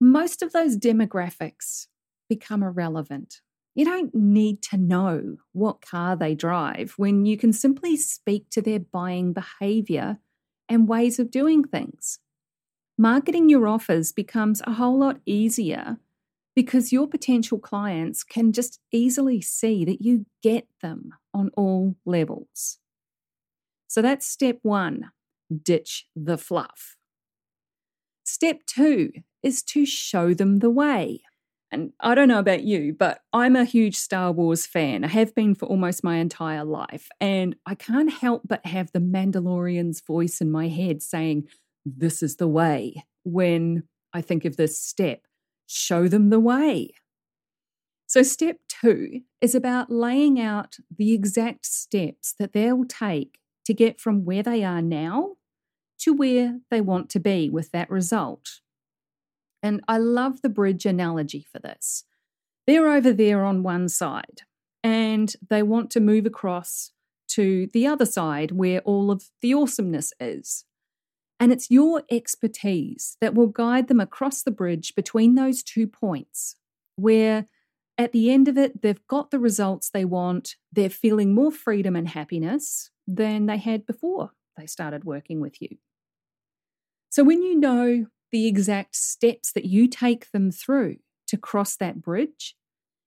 most 0.01 0.43
of 0.43 0.53
those 0.53 0.77
demographics 0.77 1.87
become 2.29 2.63
irrelevant. 2.63 3.41
You 3.79 3.85
don't 3.85 4.13
need 4.13 4.61
to 4.63 4.77
know 4.77 5.37
what 5.53 5.81
car 5.81 6.17
they 6.17 6.35
drive 6.35 6.95
when 6.97 7.27
you 7.27 7.37
can 7.37 7.53
simply 7.53 7.97
speak 7.97 8.51
to 8.51 8.61
their 8.61 8.81
buying 8.81 9.33
behavior 9.33 10.19
and 10.69 10.89
ways 10.89 11.21
of 11.21 11.31
doing 11.31 11.63
things. 11.63 12.19
Marketing 12.99 13.49
your 13.49 13.69
offers 13.69 14.11
becomes 14.11 14.61
a 14.65 14.73
whole 14.73 14.99
lot 14.99 15.21
easier 15.27 15.99
because 16.57 16.93
your 16.93 17.07
potential 17.07 17.61
clients 17.61 18.25
can 18.25 18.53
just 18.53 18.81
easily 18.91 19.41
see 19.41 19.85
that 19.85 20.03
you 20.03 20.27
get 20.43 20.67
them 20.83 21.11
on 21.33 21.53
all 21.57 21.95
levels. 22.05 22.81
So 23.87 24.03
that's 24.03 24.27
step 24.27 24.59
one 24.63 25.13
ditch 25.63 26.07
the 26.17 26.37
fluff. 26.37 26.97
Step 28.25 28.63
two 28.67 29.13
is 29.41 29.63
to 29.63 29.87
show 29.87 30.35
them 30.35 30.59
the 30.59 30.69
way. 30.69 31.21
And 31.71 31.93
I 32.01 32.15
don't 32.15 32.29
know 32.29 32.39
about 32.39 32.63
you, 32.63 32.95
but 32.99 33.21
I'm 33.33 33.55
a 33.55 33.65
huge 33.65 33.97
Star 33.97 34.33
Wars 34.33 34.67
fan. 34.67 35.05
I 35.05 35.09
have 35.09 35.35
been 35.35 35.55
for 35.55 35.67
almost 35.67 36.03
my 36.03 36.17
entire 36.17 36.65
life. 36.65 37.09
And 37.21 37.57
I 37.67 37.75
can't 37.75 38.11
help 38.11 38.43
but 38.47 38.65
have 38.65 38.91
the 38.93 39.01
Mandalorian's 39.01 40.01
voice 40.01 40.41
in 40.41 40.51
my 40.51 40.69
head 40.69 41.03
saying, 41.03 41.49
This 41.85 42.23
is 42.23 42.37
the 42.37 42.49
way, 42.49 43.05
when 43.25 43.85
I 44.13 44.23
think 44.23 44.45
of 44.45 44.57
this 44.57 44.81
step. 44.81 45.27
Show 45.67 46.09
them 46.09 46.31
the 46.31 46.41
way. 46.41 46.93
So, 48.07 48.23
step 48.23 48.57
two 48.69 49.21
is 49.43 49.55
about 49.55 49.91
laying 49.91 50.41
out 50.41 50.77
the 50.97 51.13
exact 51.13 51.67
steps 51.67 52.35
that 52.39 52.55
they'll 52.55 52.87
take 52.87 53.39
to 53.67 53.75
get 53.75 54.01
from 54.01 54.25
where 54.25 54.43
they 54.43 54.65
are 54.65 54.81
now 54.81 55.35
to 55.99 56.13
where 56.13 56.61
they 56.71 56.81
want 56.81 57.11
to 57.11 57.21
be 57.21 57.51
with 57.51 57.71
that 57.73 57.91
result. 57.91 58.61
And 59.63 59.81
I 59.89 59.99
love 59.99 60.43
the 60.43 60.49
bridge 60.49 60.87
analogy 60.87 61.47
for 61.51 61.59
this. 61.59 62.05
They're 62.67 62.89
over 62.91 63.13
there 63.13 63.45
on 63.45 63.63
one 63.63 63.89
side 63.89 64.43
and 64.85 65.35
they 65.49 65.63
want 65.63 65.91
to 65.93 66.01
move 66.01 66.27
across 66.27 66.93
to 67.29 67.69
the 67.73 67.87
other 67.87 68.07
side 68.07 68.53
where 68.53 68.81
all 68.81 69.11
of 69.11 69.25
the 69.43 69.55
awesomeness 69.55 70.13
is. 70.21 70.65
And 71.41 71.53
it's 71.53 71.71
your 71.71 72.03
expertise 72.11 73.17
that 73.21 73.35
will 73.35 73.47
guide 73.47 73.89
them 73.89 74.01
across 74.01 74.43
the 74.43 74.51
bridge 74.51 74.95
between 74.95 75.35
those 75.35 75.63
two 75.63 75.87
points, 75.87 76.57
where 76.97 77.47
at 77.97 78.13
the 78.13 78.31
end 78.31 78.49
of 78.49 78.57
it, 78.57 78.83
they've 78.83 79.07
got 79.09 79.31
the 79.31 79.39
results 79.39 79.91
they 79.91 80.05
want, 80.05 80.57
they're 80.73 80.91
feeling 80.91 81.35
more 81.35 81.53
freedom 81.53 81.97
and 81.97 82.09
happiness 82.09 82.91
than 83.07 83.47
they 83.47 83.57
had 83.57 83.87
before 83.87 84.33
they 84.57 84.67
started 84.67 85.05
working 85.05 85.41
with 85.41 85.61
you. 85.61 85.79
So 87.11 87.25
when 87.25 87.43
you 87.43 87.59
know 87.59 88.07
the 88.31 88.47
exact 88.47 88.97
steps 88.97 89.53
that 89.53 89.65
you 89.65 89.89
take 89.89 90.31
them 90.33 90.51
through 90.51 90.97
to 91.29 91.37
cross 91.37 91.77
that 91.77 92.01
bridge, 92.01 92.57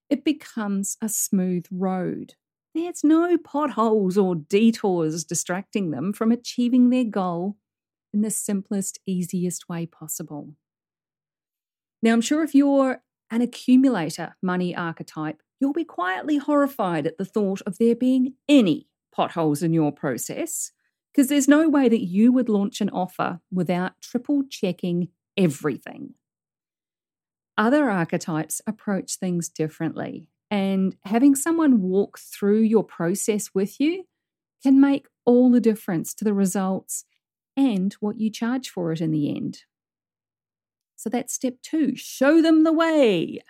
it 0.09 0.23
becomes 0.23 0.97
a 1.01 1.09
smooth 1.09 1.65
road. 1.71 2.33
There's 2.73 3.03
no 3.03 3.37
potholes 3.37 4.17
or 4.17 4.35
detours 4.35 5.23
distracting 5.23 5.91
them 5.91 6.13
from 6.13 6.31
achieving 6.31 6.89
their 6.89 7.03
goal 7.03 7.57
in 8.13 8.21
the 8.21 8.31
simplest, 8.31 8.99
easiest 9.05 9.67
way 9.69 9.85
possible. 9.85 10.53
Now, 12.01 12.13
I'm 12.13 12.21
sure 12.21 12.43
if 12.43 12.55
you're 12.55 13.01
an 13.29 13.41
accumulator 13.41 14.35
money 14.41 14.75
archetype, 14.75 15.41
you'll 15.59 15.73
be 15.73 15.85
quietly 15.85 16.37
horrified 16.37 17.07
at 17.07 17.17
the 17.17 17.25
thought 17.25 17.61
of 17.61 17.77
there 17.77 17.95
being 17.95 18.33
any 18.49 18.87
potholes 19.13 19.61
in 19.61 19.73
your 19.73 19.91
process 19.91 20.71
because 21.11 21.27
there's 21.27 21.47
no 21.47 21.67
way 21.67 21.89
that 21.89 22.05
you 22.05 22.31
would 22.31 22.49
launch 22.49 22.81
an 22.81 22.89
offer 22.89 23.39
without 23.51 23.93
triple 24.01 24.43
checking 24.49 25.09
everything. 25.37 26.13
Other 27.57 27.89
archetypes 27.89 28.61
approach 28.65 29.15
things 29.15 29.49
differently, 29.49 30.27
and 30.49 30.95
having 31.03 31.35
someone 31.35 31.81
walk 31.81 32.17
through 32.17 32.61
your 32.61 32.83
process 32.83 33.49
with 33.53 33.79
you 33.79 34.05
can 34.63 34.79
make 34.79 35.07
all 35.25 35.51
the 35.51 35.61
difference 35.61 36.13
to 36.13 36.23
the 36.23 36.33
results 36.33 37.05
and 37.57 37.93
what 37.99 38.19
you 38.19 38.29
charge 38.29 38.69
for 38.69 38.91
it 38.91 39.01
in 39.01 39.11
the 39.11 39.35
end. 39.35 39.63
So 40.95 41.09
that's 41.09 41.33
step 41.33 41.55
two 41.63 41.95
show 41.95 42.41
them 42.41 42.63
the 42.63 42.73
way. 42.73 43.41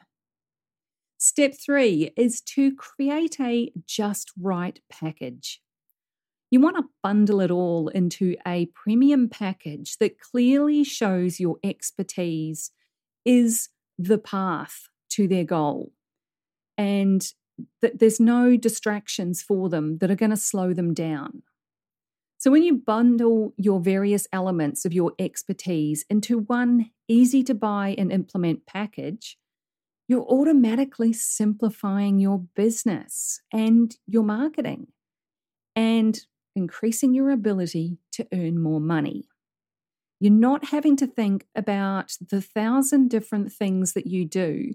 Step 1.17 1.53
three 1.53 2.11
is 2.17 2.41
to 2.41 2.73
create 2.75 3.39
a 3.39 3.71
just 3.85 4.31
right 4.39 4.79
package. 4.89 5.61
You 6.51 6.59
want 6.59 6.75
to 6.75 6.89
bundle 7.01 7.39
it 7.39 7.49
all 7.49 7.87
into 7.87 8.35
a 8.45 8.65
premium 8.75 9.29
package 9.29 9.97
that 9.99 10.19
clearly 10.19 10.83
shows 10.83 11.39
your 11.39 11.55
expertise 11.63 12.71
is 13.23 13.69
the 13.97 14.17
path 14.17 14.89
to 15.11 15.29
their 15.29 15.45
goal 15.45 15.93
and 16.77 17.25
that 17.81 17.99
there's 17.99 18.19
no 18.19 18.57
distractions 18.57 19.41
for 19.41 19.69
them 19.69 19.99
that 19.99 20.11
are 20.11 20.15
going 20.15 20.31
to 20.31 20.37
slow 20.37 20.73
them 20.73 20.93
down. 20.93 21.43
So, 22.37 22.51
when 22.51 22.63
you 22.63 22.77
bundle 22.77 23.53
your 23.55 23.79
various 23.79 24.27
elements 24.33 24.83
of 24.83 24.93
your 24.93 25.13
expertise 25.19 26.03
into 26.09 26.39
one 26.39 26.89
easy 27.07 27.43
to 27.43 27.53
buy 27.53 27.95
and 27.97 28.11
implement 28.11 28.65
package, 28.65 29.37
you're 30.07 30.25
automatically 30.25 31.13
simplifying 31.13 32.19
your 32.19 32.39
business 32.55 33.41
and 33.53 33.95
your 34.07 34.23
marketing. 34.23 34.87
And 35.75 36.19
increasing 36.55 37.13
your 37.13 37.31
ability 37.31 37.97
to 38.13 38.27
earn 38.33 38.61
more 38.61 38.81
money. 38.81 39.27
You're 40.19 40.31
not 40.31 40.65
having 40.65 40.95
to 40.97 41.07
think 41.07 41.47
about 41.55 42.15
the 42.29 42.41
thousand 42.41 43.09
different 43.09 43.51
things 43.51 43.93
that 43.93 44.05
you 44.05 44.25
do 44.25 44.73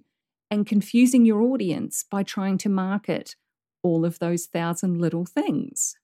and 0.50 0.66
confusing 0.66 1.24
your 1.24 1.42
audience 1.42 2.04
by 2.10 2.22
trying 2.22 2.58
to 2.58 2.68
market 2.68 3.36
all 3.82 4.04
of 4.04 4.18
those 4.18 4.46
thousand 4.46 5.00
little 5.00 5.24
things. 5.24 5.96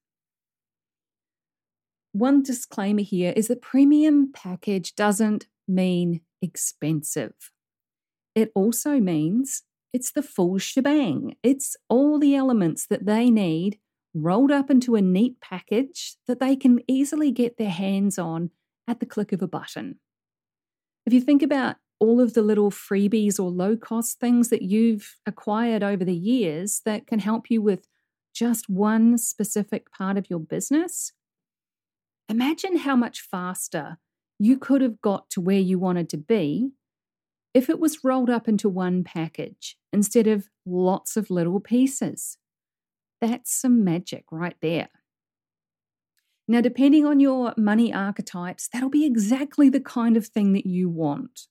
One 2.12 2.42
disclaimer 2.42 3.02
here 3.02 3.32
is 3.34 3.48
that 3.48 3.62
premium 3.62 4.30
package 4.32 4.94
doesn't 4.94 5.46
mean 5.66 6.20
expensive. 6.40 7.50
It 8.34 8.52
also 8.54 9.00
means 9.00 9.62
it's 9.92 10.12
the 10.12 10.22
full 10.22 10.58
shebang. 10.58 11.36
It's 11.42 11.76
all 11.88 12.18
the 12.18 12.34
elements 12.34 12.86
that 12.86 13.06
they 13.06 13.30
need 13.30 13.78
rolled 14.14 14.50
up 14.50 14.70
into 14.70 14.94
a 14.94 15.02
neat 15.02 15.40
package 15.40 16.16
that 16.26 16.40
they 16.40 16.56
can 16.56 16.80
easily 16.86 17.30
get 17.30 17.56
their 17.56 17.70
hands 17.70 18.18
on 18.18 18.50
at 18.86 19.00
the 19.00 19.06
click 19.06 19.32
of 19.32 19.42
a 19.42 19.48
button. 19.48 19.98
If 21.06 21.12
you 21.12 21.20
think 21.20 21.42
about 21.42 21.76
all 21.98 22.20
of 22.20 22.34
the 22.34 22.42
little 22.42 22.70
freebies 22.70 23.38
or 23.38 23.50
low 23.50 23.76
cost 23.76 24.18
things 24.18 24.48
that 24.48 24.62
you've 24.62 25.16
acquired 25.24 25.82
over 25.82 26.04
the 26.04 26.16
years 26.16 26.82
that 26.84 27.06
can 27.06 27.20
help 27.20 27.48
you 27.48 27.62
with 27.62 27.86
just 28.34 28.68
one 28.68 29.18
specific 29.18 29.90
part 29.92 30.16
of 30.16 30.28
your 30.28 30.40
business, 30.40 31.12
imagine 32.28 32.78
how 32.78 32.96
much 32.96 33.20
faster 33.20 33.98
you 34.38 34.58
could 34.58 34.80
have 34.80 35.00
got 35.00 35.30
to 35.30 35.40
where 35.40 35.60
you 35.60 35.78
wanted 35.78 36.08
to 36.08 36.16
be 36.16 36.70
if 37.54 37.68
it 37.68 37.78
was 37.78 38.02
rolled 38.02 38.30
up 38.30 38.48
into 38.48 38.68
one 38.68 39.04
package 39.04 39.76
instead 39.92 40.26
of 40.26 40.48
lots 40.66 41.16
of 41.16 41.30
little 41.30 41.60
pieces. 41.60 42.38
That's 43.22 43.54
some 43.54 43.84
magic 43.84 44.24
right 44.32 44.56
there. 44.60 44.88
Now, 46.48 46.60
depending 46.60 47.06
on 47.06 47.20
your 47.20 47.54
money 47.56 47.94
archetypes, 47.94 48.68
that'll 48.72 48.90
be 48.90 49.06
exactly 49.06 49.68
the 49.68 49.80
kind 49.80 50.16
of 50.16 50.26
thing 50.26 50.54
that 50.54 50.66
you 50.66 50.90
want. 50.90 51.46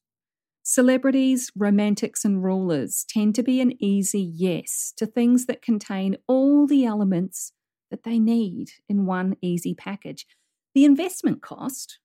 Celebrities, 0.64 1.50
romantics, 1.56 2.26
and 2.26 2.44
rulers 2.44 3.06
tend 3.08 3.36
to 3.36 3.42
be 3.42 3.62
an 3.62 3.82
easy 3.82 4.22
yes 4.22 4.92
to 4.98 5.06
things 5.06 5.46
that 5.46 5.62
contain 5.62 6.18
all 6.28 6.68
the 6.68 6.84
elements 6.84 7.54
that 7.90 8.04
they 8.04 8.20
need 8.20 8.72
in 8.90 9.06
one 9.06 9.38
easy 9.42 9.74
package. 9.74 10.28
The 10.76 10.84
investment 10.84 11.42
cost 11.42 12.00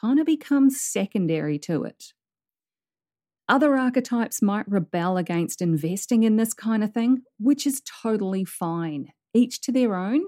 kind 0.00 0.18
of 0.18 0.26
becomes 0.26 0.80
secondary 0.80 1.60
to 1.60 1.84
it. 1.84 2.06
Other 3.48 3.76
archetypes 3.76 4.40
might 4.40 4.68
rebel 4.68 5.16
against 5.16 5.60
investing 5.60 6.22
in 6.22 6.36
this 6.36 6.54
kind 6.54 6.82
of 6.82 6.92
thing, 6.92 7.22
which 7.38 7.66
is 7.66 7.82
totally 8.02 8.44
fine, 8.44 9.08
each 9.34 9.60
to 9.62 9.72
their 9.72 9.94
own. 9.94 10.22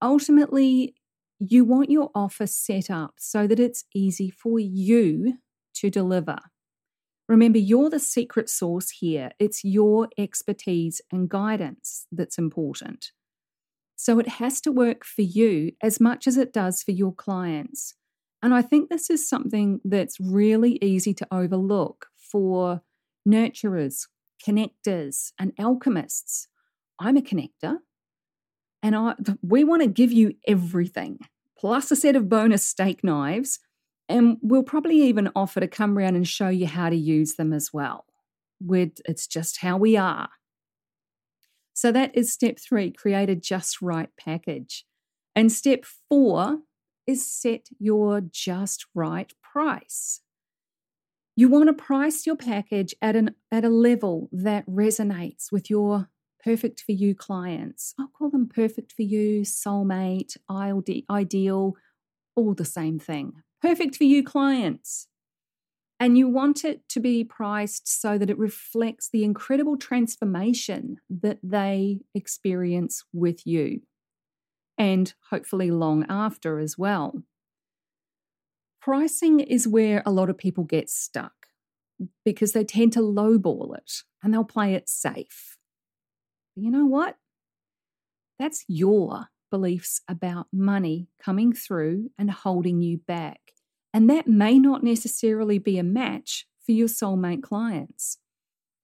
Ultimately, 0.00 0.94
you 1.38 1.64
want 1.64 1.90
your 1.90 2.10
offer 2.14 2.46
set 2.46 2.90
up 2.90 3.14
so 3.18 3.46
that 3.46 3.58
it's 3.60 3.84
easy 3.94 4.30
for 4.30 4.58
you 4.58 5.38
to 5.74 5.90
deliver. 5.90 6.38
Remember, 7.28 7.58
you're 7.58 7.90
the 7.90 7.98
secret 7.98 8.48
source 8.48 8.90
here. 8.90 9.30
It's 9.38 9.64
your 9.64 10.08
expertise 10.18 11.00
and 11.10 11.28
guidance 11.28 12.06
that's 12.12 12.38
important. 12.38 13.12
So 13.96 14.18
it 14.18 14.28
has 14.28 14.60
to 14.62 14.72
work 14.72 15.04
for 15.04 15.22
you 15.22 15.72
as 15.82 16.00
much 16.00 16.26
as 16.26 16.36
it 16.36 16.52
does 16.52 16.82
for 16.82 16.90
your 16.90 17.14
clients. 17.14 17.94
And 18.44 18.52
I 18.52 18.60
think 18.60 18.90
this 18.90 19.08
is 19.08 19.26
something 19.26 19.80
that's 19.86 20.20
really 20.20 20.78
easy 20.82 21.14
to 21.14 21.26
overlook 21.32 22.08
for 22.18 22.82
nurturers, 23.26 24.06
connectors, 24.46 25.32
and 25.38 25.54
alchemists. 25.58 26.48
I'm 26.98 27.16
a 27.16 27.22
connector, 27.22 27.78
and 28.82 28.94
I, 28.94 29.14
we 29.40 29.64
want 29.64 29.80
to 29.80 29.88
give 29.88 30.12
you 30.12 30.34
everything, 30.46 31.20
plus 31.58 31.90
a 31.90 31.96
set 31.96 32.16
of 32.16 32.28
bonus 32.28 32.62
steak 32.62 33.02
knives. 33.02 33.60
And 34.10 34.36
we'll 34.42 34.62
probably 34.62 35.00
even 35.04 35.30
offer 35.34 35.60
to 35.60 35.66
come 35.66 35.96
around 35.96 36.14
and 36.14 36.28
show 36.28 36.50
you 36.50 36.66
how 36.66 36.90
to 36.90 36.96
use 36.96 37.36
them 37.36 37.54
as 37.54 37.72
well. 37.72 38.04
We're, 38.60 38.90
it's 39.06 39.26
just 39.26 39.62
how 39.62 39.78
we 39.78 39.96
are. 39.96 40.28
So 41.72 41.90
that 41.92 42.14
is 42.14 42.30
step 42.30 42.58
three 42.58 42.90
create 42.90 43.30
a 43.30 43.34
just 43.34 43.80
right 43.80 44.10
package. 44.20 44.84
And 45.34 45.50
step 45.50 45.86
four 46.10 46.58
is 47.06 47.26
set 47.26 47.68
your 47.78 48.20
just 48.20 48.86
right 48.94 49.32
price. 49.42 50.20
You 51.36 51.48
want 51.48 51.66
to 51.66 51.72
price 51.72 52.26
your 52.26 52.36
package 52.36 52.94
at 53.02 53.16
an 53.16 53.34
at 53.50 53.64
a 53.64 53.68
level 53.68 54.28
that 54.32 54.66
resonates 54.66 55.50
with 55.50 55.68
your 55.68 56.08
perfect 56.42 56.80
for 56.80 56.92
you 56.92 57.14
clients. 57.14 57.94
I'll 57.98 58.08
call 58.08 58.30
them 58.30 58.48
perfect 58.48 58.92
for 58.92 59.02
you, 59.02 59.42
soulmate, 59.42 60.36
ideal, 60.48 61.74
all 62.36 62.54
the 62.54 62.64
same 62.64 62.98
thing. 62.98 63.32
Perfect 63.60 63.96
for 63.96 64.04
you 64.04 64.22
clients. 64.22 65.08
And 65.98 66.18
you 66.18 66.28
want 66.28 66.64
it 66.64 66.88
to 66.90 67.00
be 67.00 67.24
priced 67.24 67.88
so 67.88 68.18
that 68.18 68.28
it 68.28 68.38
reflects 68.38 69.08
the 69.08 69.24
incredible 69.24 69.76
transformation 69.76 70.98
that 71.08 71.38
they 71.42 72.00
experience 72.14 73.04
with 73.12 73.46
you 73.46 73.80
and 74.76 75.14
hopefully 75.30 75.70
long 75.70 76.04
after 76.08 76.58
as 76.58 76.76
well. 76.76 77.22
Pricing 78.80 79.40
is 79.40 79.66
where 79.66 80.02
a 80.04 80.10
lot 80.10 80.28
of 80.28 80.36
people 80.36 80.64
get 80.64 80.90
stuck 80.90 81.32
because 82.24 82.52
they 82.52 82.64
tend 82.64 82.92
to 82.92 83.00
lowball 83.00 83.76
it 83.76 84.02
and 84.22 84.32
they'll 84.32 84.44
play 84.44 84.74
it 84.74 84.88
safe. 84.88 85.56
But 86.54 86.64
you 86.64 86.70
know 86.70 86.86
what? 86.86 87.16
That's 88.38 88.64
your 88.68 89.28
beliefs 89.50 90.00
about 90.08 90.48
money 90.52 91.08
coming 91.22 91.52
through 91.52 92.10
and 92.18 92.30
holding 92.30 92.80
you 92.80 92.98
back. 92.98 93.40
And 93.92 94.10
that 94.10 94.26
may 94.26 94.58
not 94.58 94.82
necessarily 94.82 95.58
be 95.58 95.78
a 95.78 95.84
match 95.84 96.46
for 96.66 96.72
your 96.72 96.88
soulmate 96.88 97.42
clients. 97.42 98.18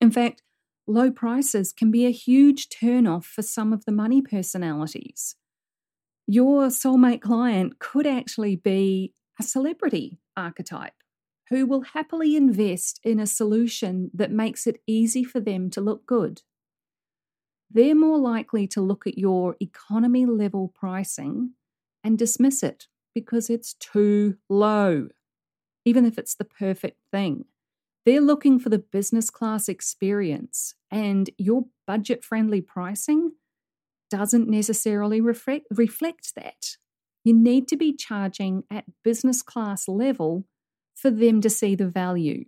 In 0.00 0.10
fact, 0.10 0.42
low 0.86 1.10
prices 1.10 1.72
can 1.72 1.90
be 1.90 2.06
a 2.06 2.10
huge 2.12 2.68
turnoff 2.68 3.24
for 3.24 3.42
some 3.42 3.72
of 3.72 3.84
the 3.84 3.92
money 3.92 4.22
personalities. 4.22 5.34
Your 6.32 6.68
soulmate 6.68 7.22
client 7.22 7.80
could 7.80 8.06
actually 8.06 8.54
be 8.54 9.14
a 9.40 9.42
celebrity 9.42 10.20
archetype 10.36 10.92
who 11.48 11.66
will 11.66 11.80
happily 11.80 12.36
invest 12.36 13.00
in 13.02 13.18
a 13.18 13.26
solution 13.26 14.12
that 14.14 14.30
makes 14.30 14.64
it 14.64 14.80
easy 14.86 15.24
for 15.24 15.40
them 15.40 15.70
to 15.70 15.80
look 15.80 16.06
good. 16.06 16.42
They're 17.68 17.96
more 17.96 18.16
likely 18.16 18.68
to 18.68 18.80
look 18.80 19.08
at 19.08 19.18
your 19.18 19.56
economy 19.58 20.24
level 20.24 20.72
pricing 20.72 21.54
and 22.04 22.16
dismiss 22.16 22.62
it 22.62 22.86
because 23.12 23.50
it's 23.50 23.74
too 23.74 24.36
low, 24.48 25.08
even 25.84 26.06
if 26.06 26.16
it's 26.16 26.36
the 26.36 26.44
perfect 26.44 27.00
thing. 27.10 27.46
They're 28.06 28.20
looking 28.20 28.60
for 28.60 28.68
the 28.68 28.78
business 28.78 29.30
class 29.30 29.68
experience, 29.68 30.76
and 30.92 31.28
your 31.38 31.64
budget 31.88 32.24
friendly 32.24 32.60
pricing 32.60 33.32
doesn't 34.10 34.48
necessarily 34.48 35.20
reflect, 35.20 35.66
reflect 35.70 36.34
that. 36.34 36.76
You 37.24 37.34
need 37.34 37.68
to 37.68 37.76
be 37.76 37.94
charging 37.94 38.64
at 38.70 38.84
business 39.04 39.42
class 39.42 39.88
level 39.88 40.46
for 40.94 41.10
them 41.10 41.40
to 41.40 41.50
see 41.50 41.74
the 41.74 41.88
value. 41.88 42.44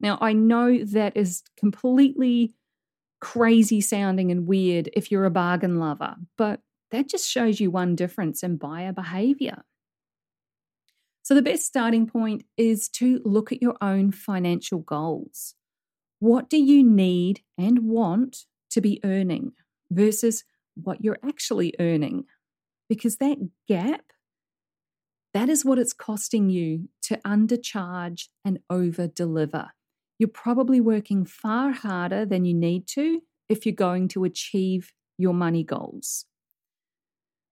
Now, 0.00 0.18
I 0.20 0.32
know 0.32 0.82
that 0.84 1.16
is 1.16 1.42
completely 1.58 2.54
crazy 3.20 3.80
sounding 3.80 4.30
and 4.30 4.46
weird 4.46 4.88
if 4.94 5.10
you're 5.10 5.26
a 5.26 5.30
bargain 5.30 5.78
lover, 5.78 6.16
but 6.38 6.60
that 6.90 7.08
just 7.08 7.28
shows 7.28 7.60
you 7.60 7.70
one 7.70 7.94
difference 7.94 8.42
in 8.42 8.56
buyer 8.56 8.92
behavior. 8.92 9.62
So, 11.22 11.34
the 11.34 11.42
best 11.42 11.66
starting 11.66 12.06
point 12.06 12.44
is 12.56 12.88
to 12.90 13.20
look 13.24 13.52
at 13.52 13.62
your 13.62 13.76
own 13.80 14.10
financial 14.10 14.80
goals. 14.80 15.54
What 16.18 16.50
do 16.50 16.56
you 16.56 16.82
need 16.82 17.42
and 17.56 17.80
want 17.86 18.46
to 18.70 18.80
be 18.80 19.00
earning 19.04 19.52
versus 19.90 20.44
what 20.84 21.02
you're 21.04 21.18
actually 21.24 21.74
earning? 21.78 22.24
Because 22.88 23.16
that 23.16 23.38
gap, 23.68 24.02
that 25.34 25.48
is 25.48 25.64
what 25.64 25.78
it's 25.78 25.92
costing 25.92 26.50
you 26.50 26.88
to 27.02 27.18
undercharge 27.18 28.28
and 28.44 28.58
over 28.68 29.06
deliver. 29.06 29.70
You're 30.18 30.28
probably 30.28 30.80
working 30.80 31.24
far 31.24 31.72
harder 31.72 32.26
than 32.26 32.44
you 32.44 32.54
need 32.54 32.86
to 32.88 33.22
if 33.48 33.64
you're 33.64 33.74
going 33.74 34.08
to 34.08 34.24
achieve 34.24 34.92
your 35.18 35.34
money 35.34 35.64
goals. 35.64 36.26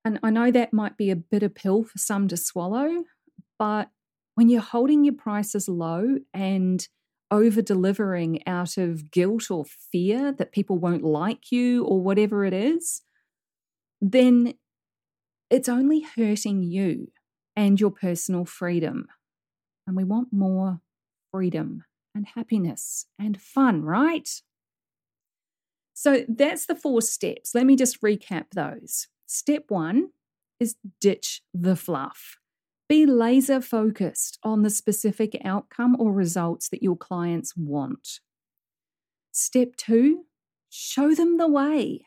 And 0.05 0.19
I 0.23 0.31
know 0.31 0.51
that 0.51 0.73
might 0.73 0.97
be 0.97 1.11
a 1.11 1.17
bitter 1.17 1.49
pill 1.49 1.85
for 1.85 1.99
some 1.99 2.29
to 2.29 2.37
swallow, 2.37 3.05
but 3.59 3.91
when 4.35 4.49
you're 4.49 4.61
holding 4.61 5.05
your 5.05 5.15
prices 5.15 5.69
low 5.69 6.19
and 6.33 6.87
over 7.31 7.61
delivering 7.61 8.47
out 8.47 8.79
of 8.79 9.11
guilt 9.11 9.51
or 9.51 9.65
fear 9.65 10.33
that 10.33 10.53
people 10.53 10.79
won't 10.79 11.03
like 11.03 11.51
you 11.51 11.85
or 11.85 12.01
whatever 12.01 12.45
it 12.45 12.55
is, 12.55 13.03
then 14.01 14.55
it's 15.51 15.69
only 15.69 16.05
hurting 16.17 16.63
you 16.63 17.09
and 17.57 17.81
your 17.81 17.91
personal 17.91 18.45
freedom. 18.45 19.09
And 19.87 19.97
we 19.97 20.05
want 20.05 20.29
more 20.33 20.81
freedom 21.33 21.85
and 22.15 22.27
happiness 22.35 23.07
and 23.19 23.41
fun, 23.41 23.83
right? 23.83 24.29
So 25.95 26.25
that's 26.29 26.67
the 26.67 26.77
four 26.77 27.03
steps. 27.03 27.55
Let 27.55 27.67
me 27.67 27.75
just 27.75 28.01
recap 28.03 28.51
those. 28.55 29.09
Step 29.27 29.65
one 29.69 30.11
is 30.61 30.77
ditch 31.01 31.43
the 31.53 31.77
fluff. 31.77 32.37
Be 32.89 33.05
laser 33.05 33.61
focused 33.61 34.39
on 34.43 34.63
the 34.63 34.71
specific 34.71 35.41
outcome 35.45 35.97
or 35.99 36.13
results 36.13 36.69
that 36.71 36.83
your 36.83 36.97
clients 36.97 37.57
want. 37.57 38.21
Step 39.33 39.77
two, 39.77 40.25
show 40.71 41.15
them 41.15 41.37
the 41.37 41.49
way. 41.49 42.07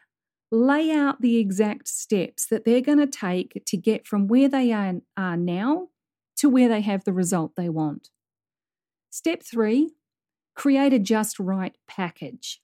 Lay 0.51 0.91
out 0.91 1.21
the 1.21 1.37
exact 1.37 1.87
steps 1.87 2.45
that 2.47 2.65
they're 2.65 2.81
going 2.81 2.97
to 2.97 3.07
take 3.07 3.63
to 3.65 3.77
get 3.77 4.05
from 4.05 4.27
where 4.27 4.49
they 4.49 4.73
are, 4.73 4.95
are 5.15 5.37
now 5.37 5.87
to 6.37 6.49
where 6.49 6.67
they 6.67 6.81
have 6.81 7.05
the 7.05 7.13
result 7.13 7.53
they 7.55 7.69
want. 7.69 8.09
Step 9.09 9.43
three, 9.43 9.91
create 10.55 10.93
a 10.93 10.99
just 10.99 11.39
right 11.39 11.75
package. 11.87 12.61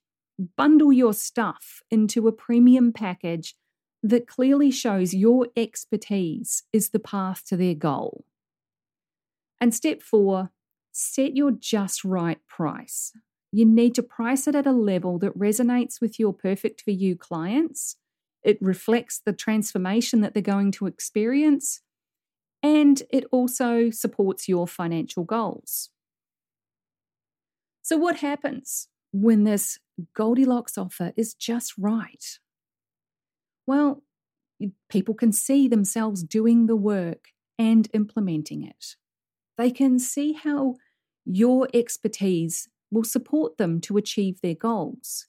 Bundle 0.56 0.92
your 0.92 1.14
stuff 1.14 1.82
into 1.90 2.28
a 2.28 2.32
premium 2.32 2.92
package 2.92 3.54
that 4.02 4.28
clearly 4.28 4.70
shows 4.70 5.14
your 5.14 5.48
expertise 5.56 6.62
is 6.72 6.90
the 6.90 7.00
path 7.00 7.44
to 7.46 7.56
their 7.56 7.74
goal. 7.74 8.24
And 9.60 9.74
step 9.74 10.02
four, 10.02 10.50
set 10.92 11.36
your 11.36 11.50
just 11.50 12.04
right 12.04 12.38
price. 12.46 13.12
You 13.50 13.64
need 13.64 13.94
to 13.94 14.02
price 14.02 14.46
it 14.46 14.54
at 14.54 14.66
a 14.66 14.72
level 14.72 15.18
that 15.20 15.38
resonates 15.38 16.00
with 16.00 16.18
your 16.18 16.32
perfect 16.32 16.82
for 16.82 16.90
you 16.90 17.16
clients. 17.16 17.96
It 18.42 18.58
reflects 18.60 19.20
the 19.24 19.32
transformation 19.32 20.20
that 20.20 20.34
they're 20.34 20.42
going 20.42 20.72
to 20.72 20.86
experience, 20.86 21.80
and 22.62 23.02
it 23.10 23.24
also 23.32 23.90
supports 23.90 24.48
your 24.48 24.66
financial 24.66 25.24
goals. 25.24 25.90
So, 27.82 27.96
what 27.96 28.16
happens 28.16 28.88
when 29.12 29.44
this 29.44 29.78
Goldilocks 30.14 30.76
offer 30.76 31.12
is 31.16 31.34
just 31.34 31.72
right? 31.78 32.24
Well, 33.66 34.02
people 34.88 35.14
can 35.14 35.32
see 35.32 35.68
themselves 35.68 36.22
doing 36.22 36.66
the 36.66 36.76
work 36.76 37.28
and 37.58 37.88
implementing 37.92 38.62
it. 38.62 38.96
They 39.56 39.70
can 39.70 39.98
see 39.98 40.34
how 40.34 40.76
your 41.24 41.68
expertise 41.74 42.68
will 42.90 43.04
support 43.04 43.58
them 43.58 43.80
to 43.82 43.96
achieve 43.96 44.40
their 44.40 44.54
goals. 44.54 45.26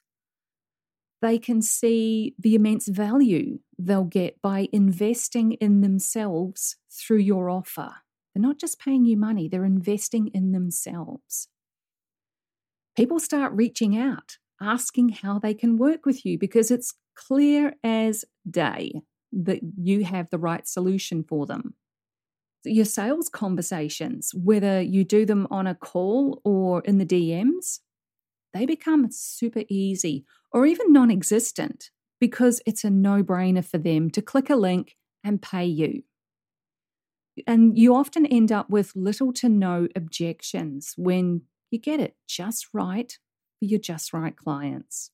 They 1.22 1.38
can 1.38 1.62
see 1.62 2.34
the 2.40 2.56
immense 2.56 2.88
value 2.88 3.60
they'll 3.78 4.06
get 4.06 4.42
by 4.42 4.70
investing 4.72 5.54
in 5.54 5.82
themselves 5.82 6.78
through 6.90 7.18
your 7.18 7.50
offer. 7.50 7.92
They're 8.34 8.42
not 8.42 8.60
just 8.60 8.80
paying 8.80 9.06
you 9.06 9.18
money, 9.18 9.48
they're 9.48 9.66
investing 9.66 10.28
in 10.28 10.52
themselves. 10.52 11.50
People 12.96 13.20
start 13.20 13.54
reaching 13.54 13.98
out, 13.98 14.38
asking 14.62 15.10
how 15.10 15.40
they 15.40 15.54
can 15.54 15.78
work 15.78 16.06
with 16.06 16.26
you 16.26 16.38
because 16.38 16.72
it's 16.72 16.94
clear 17.16 17.74
as 17.84 18.26
day 18.50 19.02
that 19.32 19.60
you 19.78 20.06
have 20.06 20.30
the 20.30 20.38
right 20.38 20.68
solution 20.68 21.24
for 21.24 21.46
them. 21.46 21.76
Your 22.70 22.86
sales 22.86 23.30
conversations, 23.30 24.32
whether 24.34 24.82
you 24.82 25.04
do 25.04 25.26
them 25.26 25.48
on 25.50 25.68
a 25.68 25.76
call 25.76 26.42
or 26.44 26.82
in 26.82 26.98
the 26.98 27.06
DMs, 27.06 27.80
they 28.54 28.66
become 28.66 29.12
super 29.12 29.64
easy 29.70 30.26
or 30.52 30.66
even 30.66 30.94
non 30.94 31.12
existent 31.12 31.90
because 32.20 32.62
it's 32.66 32.84
a 32.84 32.90
no 32.90 33.24
brainer 33.24 33.66
for 33.66 33.78
them 33.78 34.10
to 34.12 34.22
click 34.22 34.50
a 34.50 34.56
link 34.56 34.96
and 35.24 35.42
pay 35.42 35.66
you. 35.66 36.04
And 37.48 37.78
you 37.78 37.96
often 37.96 38.26
end 38.26 38.52
up 38.52 38.70
with 38.70 38.96
little 38.96 39.32
to 39.34 39.50
no 39.50 39.88
objections 39.96 40.94
when 40.98 41.44
you 41.72 41.80
get 41.80 42.00
it 42.00 42.16
just 42.28 42.68
right 42.74 43.12
for 43.60 43.66
your 43.66 43.80
just 43.80 44.14
right 44.14 44.36
clients. 44.36 45.12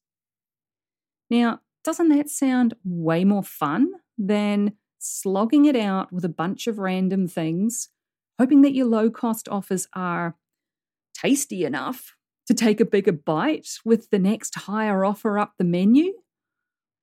Now, 1.30 1.62
doesn't 1.84 2.10
that 2.10 2.30
sound 2.30 2.74
way 2.84 3.24
more 3.24 3.44
fun 3.44 3.92
than 4.18 4.74
slogging 5.06 5.66
it 5.66 5.76
out 5.76 6.12
with 6.12 6.26
a 6.26 6.30
bunch 6.30 6.68
of 6.68 6.80
random 6.80 7.28
things, 7.28 7.90
hoping 8.40 8.62
that 8.62 8.74
your 8.74 8.88
low 8.88 9.10
cost 9.10 9.48
offers 9.50 9.88
are 9.94 10.36
tasty 11.14 11.64
enough 11.64 12.16
to 12.48 12.54
take 12.54 12.80
a 12.80 12.86
bigger 12.86 13.12
bite 13.12 13.80
with 13.84 14.10
the 14.10 14.20
next 14.20 14.56
higher 14.56 15.04
offer 15.06 15.40
up 15.40 15.54
the 15.58 15.64
menu? 15.64 16.14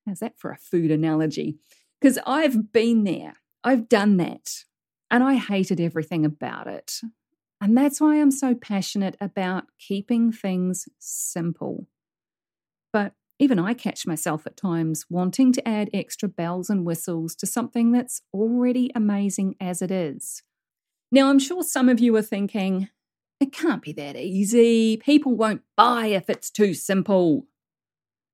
How's 0.07 0.21
that 0.21 0.39
for 0.39 0.51
a 0.51 0.59
food 0.59 0.91
analogy? 0.91 1.59
Because 2.01 2.19
I've 2.27 2.73
been 2.73 3.05
there, 3.05 3.35
I've 3.63 3.89
done 3.89 4.17
that, 4.19 4.65
and 5.11 5.23
I 5.23 5.35
hated 5.35 5.81
everything 5.81 6.25
about 6.25 6.67
it. 6.67 7.01
And 7.61 7.77
that's 7.77 8.01
why 8.01 8.21
I'm 8.21 8.33
so 8.33 8.55
passionate 8.57 9.17
about 9.21 9.65
keeping 9.79 10.33
things 10.33 10.89
simple. 10.99 11.87
But 12.93 13.13
even 13.39 13.59
I 13.59 13.75
catch 13.75 14.07
myself 14.07 14.47
at 14.47 14.57
times 14.57 15.07
wanting 15.09 15.53
to 15.53 15.69
add 15.69 15.91
extra 15.93 16.29
bells 16.29 16.71
and 16.71 16.85
whistles 16.85 17.35
to 17.37 17.47
something 17.47 17.93
that's 17.93 18.23
already 18.33 18.91
amazing 18.95 19.57
as 19.61 19.83
it 19.83 19.91
is. 19.91 20.43
Now, 21.11 21.29
I'm 21.29 21.39
sure 21.39 21.63
some 21.63 21.89
of 21.89 22.01
you 22.01 22.15
are 22.17 22.23
thinking, 22.23 22.89
it 23.41 23.53
can't 23.53 23.83
be 23.83 23.93
that 23.95 24.17
easy. 24.17 24.97
People 24.97 25.35
won't 25.35 25.63
buy 25.77 26.07
if 26.07 26.31
it's 26.31 26.51
too 26.51 26.75
simple. 26.75 27.47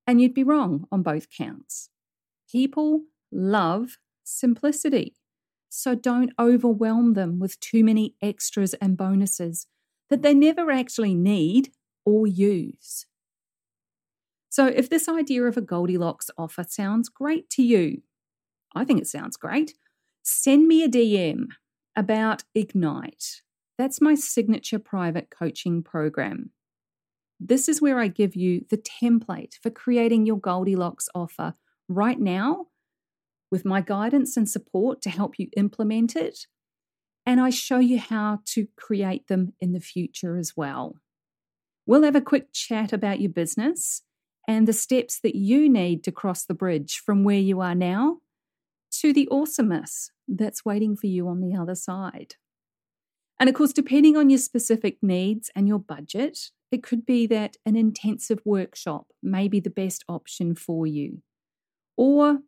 And 0.06 0.20
you'd 0.20 0.34
be 0.34 0.44
wrong 0.44 0.87
on 0.92 1.02
both 1.02 1.28
counts. 1.30 1.90
People 2.50 3.02
love 3.32 3.98
simplicity. 4.22 5.16
So 5.68 5.94
don't 5.94 6.32
overwhelm 6.38 7.14
them 7.14 7.38
with 7.38 7.58
too 7.61 7.82
many 7.82 8.14
extras 8.22 8.74
and 8.74 8.96
bonuses 8.96 9.66
that 10.08 10.22
they 10.22 10.34
never 10.34 10.70
actually 10.70 11.14
need 11.14 11.72
or 12.04 12.26
use. 12.26 13.06
So, 14.50 14.66
if 14.66 14.88
this 14.88 15.08
idea 15.08 15.44
of 15.44 15.56
a 15.56 15.62
Goldilocks 15.62 16.30
offer 16.38 16.64
sounds 16.68 17.08
great 17.08 17.50
to 17.50 17.62
you, 17.62 18.02
I 18.74 18.84
think 18.84 19.00
it 19.00 19.06
sounds 19.06 19.37
great, 19.37 19.74
send 20.22 20.66
me 20.66 20.82
a 20.82 20.88
DM 20.88 21.48
about 21.96 22.44
Ignite. 22.54 23.42
That's 23.76 24.00
my 24.00 24.14
signature 24.14 24.78
private 24.78 25.30
coaching 25.30 25.82
program. 25.82 26.50
This 27.40 27.68
is 27.68 27.80
where 27.80 27.98
I 27.98 28.08
give 28.08 28.34
you 28.34 28.64
the 28.70 28.78
template 28.78 29.54
for 29.62 29.70
creating 29.70 30.26
your 30.26 30.40
Goldilocks 30.40 31.08
offer 31.14 31.54
right 31.88 32.18
now 32.18 32.66
with 33.50 33.64
my 33.64 33.80
guidance 33.80 34.37
and 34.37 34.48
support 34.48 35.00
to 35.02 35.11
help 35.11 35.38
you 35.38 35.48
implement 35.56 36.16
it. 36.16 36.46
And 37.24 37.40
I 37.40 37.50
show 37.50 37.78
you 37.78 37.98
how 37.98 38.40
to 38.46 38.66
create 38.76 39.28
them 39.28 39.52
in 39.61 39.72
the 39.72 39.80
future 39.80 40.37
as 40.37 40.54
well. 40.56 40.96
We'll 41.87 42.02
have 42.02 42.16
a 42.16 42.20
quick 42.20 42.52
chat 42.52 42.92
about 42.92 43.20
your 43.20 43.30
business 43.30 44.02
and 44.48 44.66
the 44.66 44.72
steps 44.72 45.20
that 45.20 45.37
you 45.37 45.68
need 45.68 46.02
to 46.02 46.11
cross 46.11 46.46
the 46.46 46.54
bridge 46.54 47.02
from 47.04 47.22
where 47.22 47.37
you 47.37 47.61
are 47.61 47.74
now 47.74 48.16
to 48.90 49.12
the 49.12 49.28
awesomeness 49.30 50.11
that's 50.26 50.64
waiting 50.64 50.96
for 50.96 51.06
you 51.06 51.28
on 51.28 51.40
the 51.40 51.54
other 51.54 51.74
side. 51.74 52.37
And 53.38 53.48
of 53.48 53.54
course, 53.54 53.74
depending 53.74 54.16
on 54.16 54.30
your 54.30 54.38
specific 54.38 54.96
needs 55.02 55.50
and 55.54 55.68
your 55.68 55.78
budget, 55.78 56.50
it 56.72 56.82
could 56.82 57.04
be 57.04 57.26
that 57.26 57.56
an 57.66 57.76
intensive 57.76 58.40
workshop 58.44 59.08
may 59.22 59.48
be 59.48 59.61
the 59.61 59.70
best 59.70 60.02
option 60.08 60.54
for 60.54 60.87
you. 60.87 61.22
Or, 61.96 62.38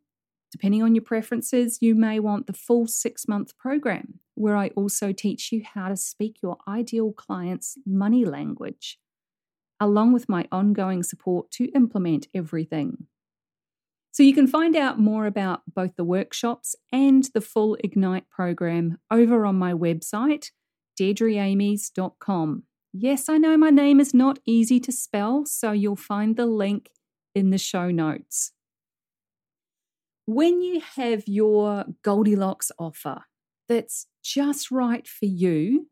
depending 0.51 0.81
on 0.81 0.95
your 0.95 1.03
preferences, 1.03 1.77
you 1.81 1.93
may 1.93 2.19
want 2.19 2.47
the 2.47 2.53
full 2.53 2.87
six 2.87 3.27
month 3.27 3.57
program, 3.59 4.19
where 4.33 4.57
I 4.57 4.69
also 4.69 5.11
teach 5.11 5.51
you 5.51 5.61
how 5.63 5.87
to 5.87 5.95
speak 5.95 6.37
your 6.41 6.57
ideal 6.67 7.13
client's 7.13 7.77
money 7.85 8.25
language 8.25 8.97
along 9.81 10.13
with 10.13 10.29
my 10.29 10.47
ongoing 10.51 11.01
support 11.01 11.49
to 11.49 11.65
implement 11.75 12.27
everything. 12.35 13.07
So 14.11 14.23
you 14.23 14.33
can 14.33 14.47
find 14.47 14.75
out 14.75 14.99
more 14.99 15.25
about 15.25 15.61
both 15.73 15.95
the 15.95 16.03
workshops 16.03 16.75
and 16.91 17.27
the 17.33 17.41
full 17.41 17.77
Ignite 17.83 18.29
program 18.29 18.99
over 19.09 19.45
on 19.45 19.55
my 19.55 19.73
website, 19.73 20.51
deirdreamies.com. 20.99 22.63
Yes, 22.93 23.27
I 23.27 23.37
know 23.37 23.57
my 23.57 23.69
name 23.71 23.99
is 23.99 24.13
not 24.13 24.39
easy 24.45 24.79
to 24.81 24.91
spell, 24.91 25.45
so 25.45 25.71
you'll 25.71 25.95
find 25.95 26.35
the 26.35 26.45
link 26.45 26.91
in 27.33 27.49
the 27.49 27.57
show 27.57 27.89
notes. 27.89 28.51
When 30.25 30.61
you 30.61 30.81
have 30.95 31.23
your 31.25 31.85
Goldilocks 32.03 32.71
offer 32.77 33.23
that's 33.67 34.07
just 34.23 34.69
right 34.69 35.07
for 35.07 35.25
you, 35.25 35.87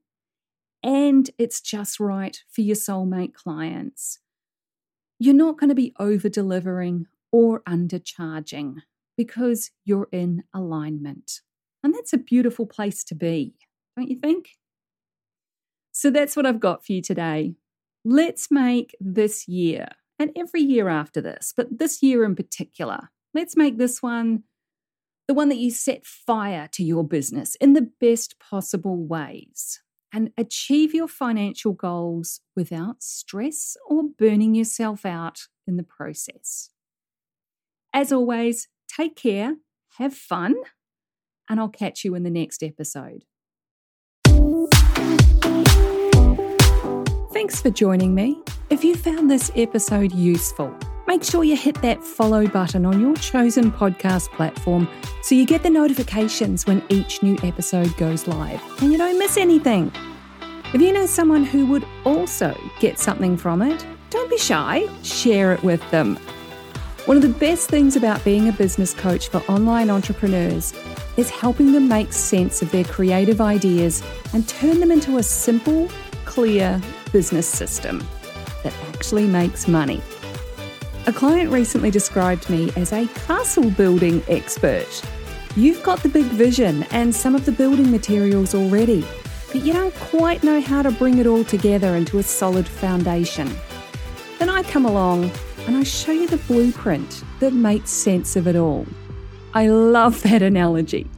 and 0.83 1.29
it's 1.37 1.61
just 1.61 1.99
right 1.99 2.37
for 2.49 2.61
your 2.61 2.75
soulmate 2.75 3.33
clients. 3.33 4.19
You're 5.19 5.33
not 5.33 5.59
going 5.59 5.69
to 5.69 5.75
be 5.75 5.93
over 5.99 6.29
delivering 6.29 7.07
or 7.31 7.61
undercharging 7.61 8.77
because 9.17 9.71
you're 9.83 10.07
in 10.11 10.43
alignment. 10.53 11.41
And 11.83 11.93
that's 11.93 12.13
a 12.13 12.17
beautiful 12.17 12.65
place 12.65 13.03
to 13.05 13.15
be, 13.15 13.55
don't 13.97 14.09
you 14.09 14.17
think? 14.17 14.51
So 15.91 16.09
that's 16.09 16.35
what 16.35 16.45
I've 16.45 16.59
got 16.59 16.85
for 16.85 16.93
you 16.93 17.01
today. 17.01 17.55
Let's 18.05 18.49
make 18.49 18.95
this 19.01 19.47
year 19.47 19.89
and 20.17 20.31
every 20.37 20.61
year 20.61 20.87
after 20.87 21.19
this, 21.19 21.53
but 21.55 21.79
this 21.79 22.01
year 22.01 22.23
in 22.23 22.35
particular, 22.35 23.09
let's 23.33 23.55
make 23.55 23.77
this 23.77 24.01
one 24.01 24.43
the 25.27 25.33
one 25.35 25.49
that 25.49 25.57
you 25.59 25.69
set 25.69 26.07
fire 26.07 26.67
to 26.71 26.83
your 26.83 27.03
business 27.03 27.53
in 27.61 27.73
the 27.73 27.87
best 28.01 28.39
possible 28.39 28.97
ways 29.05 29.79
and 30.13 30.31
achieve 30.37 30.93
your 30.93 31.07
financial 31.07 31.73
goals 31.73 32.41
without 32.55 33.03
stress 33.03 33.77
or 33.87 34.03
burning 34.03 34.55
yourself 34.55 35.05
out 35.05 35.47
in 35.67 35.77
the 35.77 35.83
process. 35.83 36.71
As 37.93 38.11
always, 38.11 38.67
take 38.87 39.15
care, 39.15 39.55
have 39.97 40.13
fun, 40.13 40.55
and 41.49 41.59
I'll 41.59 41.69
catch 41.69 42.03
you 42.03 42.15
in 42.15 42.23
the 42.23 42.29
next 42.29 42.63
episode. 42.63 43.25
Thanks 47.31 47.61
for 47.61 47.69
joining 47.69 48.13
me. 48.13 48.41
If 48.69 48.83
you 48.83 48.95
found 48.95 49.31
this 49.31 49.51
episode 49.55 50.13
useful, 50.13 50.75
make 51.09 51.23
sure 51.23 51.43
you 51.43 51.57
hit 51.57 51.73
that 51.81 52.03
follow 52.03 52.45
button 52.45 52.85
on 52.85 53.01
your 53.01 53.15
chosen 53.15 53.71
podcast 53.71 54.29
platform 54.29 54.87
so 55.23 55.33
you 55.33 55.43
get 55.43 55.63
the 55.63 55.69
notifications 55.69 56.67
when 56.67 56.83
each 56.89 57.23
new 57.23 57.35
episode 57.41 57.91
goes 57.97 58.27
live 58.27 58.61
and 58.79 58.91
you 58.91 58.97
don't 58.97 59.17
miss 59.17 59.35
anything. 59.35 59.91
If 60.71 60.79
you 60.79 60.93
know 60.93 61.07
someone 61.07 61.43
who 61.43 61.65
would 61.65 61.83
also 62.05 62.55
get 62.79 62.99
something 62.99 63.37
from 63.37 63.63
it, 63.63 63.83
don't 64.11 64.29
be 64.29 64.37
shy, 64.37 64.87
share 65.01 65.51
it 65.51 65.63
with 65.63 65.81
them. 65.89 66.15
One 67.05 67.17
of 67.17 67.23
the 67.23 67.39
best 67.39 67.71
things 67.71 67.95
about 67.95 68.23
being 68.23 68.47
a 68.47 68.51
business 68.51 68.93
coach 68.93 69.29
for 69.29 69.39
online 69.51 69.89
entrepreneurs 69.89 70.75
is 71.17 71.31
helping 71.31 71.71
them 71.71 71.87
make 71.87 72.13
sense 72.13 72.61
of 72.61 72.69
their 72.69 72.83
creative 72.83 73.41
ideas 73.41 74.03
and 74.33 74.47
turn 74.47 74.79
them 74.79 74.91
into 74.91 75.17
a 75.17 75.23
simple, 75.23 75.89
clear 76.25 76.79
business 77.11 77.47
system 77.47 78.07
that 78.63 78.75
actually 78.93 79.25
makes 79.25 79.67
money. 79.67 80.03
A 81.07 81.13
client 81.13 81.49
recently 81.49 81.89
described 81.89 82.49
me 82.49 82.71
as 82.75 82.93
a 82.93 83.07
castle 83.07 83.71
building 83.71 84.21
expert. 84.27 85.01
You've 85.55 85.81
got 85.81 86.03
the 86.03 86.09
big 86.09 86.25
vision 86.25 86.83
and 86.91 87.15
some 87.15 87.35
of 87.35 87.45
the 87.45 87.51
building 87.51 87.89
materials 87.89 88.53
already, 88.53 89.05
but 89.47 89.63
you 89.65 89.73
don't 89.73 89.95
quite 89.95 90.43
know 90.43 90.61
how 90.61 90.81
to 90.81 90.91
bring 90.91 91.17
it 91.17 91.25
all 91.25 91.43
together 91.43 91.95
into 91.95 92.19
a 92.19 92.23
solid 92.23 92.67
foundation. 92.67 93.49
Then 94.37 94.49
I 94.49 94.61
come 94.61 94.85
along 94.85 95.31
and 95.65 95.77
I 95.77 95.83
show 95.83 96.11
you 96.11 96.27
the 96.27 96.37
blueprint 96.37 97.23
that 97.39 97.53
makes 97.53 97.89
sense 97.89 98.35
of 98.35 98.47
it 98.47 98.55
all. 98.55 98.85
I 99.53 99.67
love 99.67 100.21
that 100.23 100.41
analogy. 100.41 101.09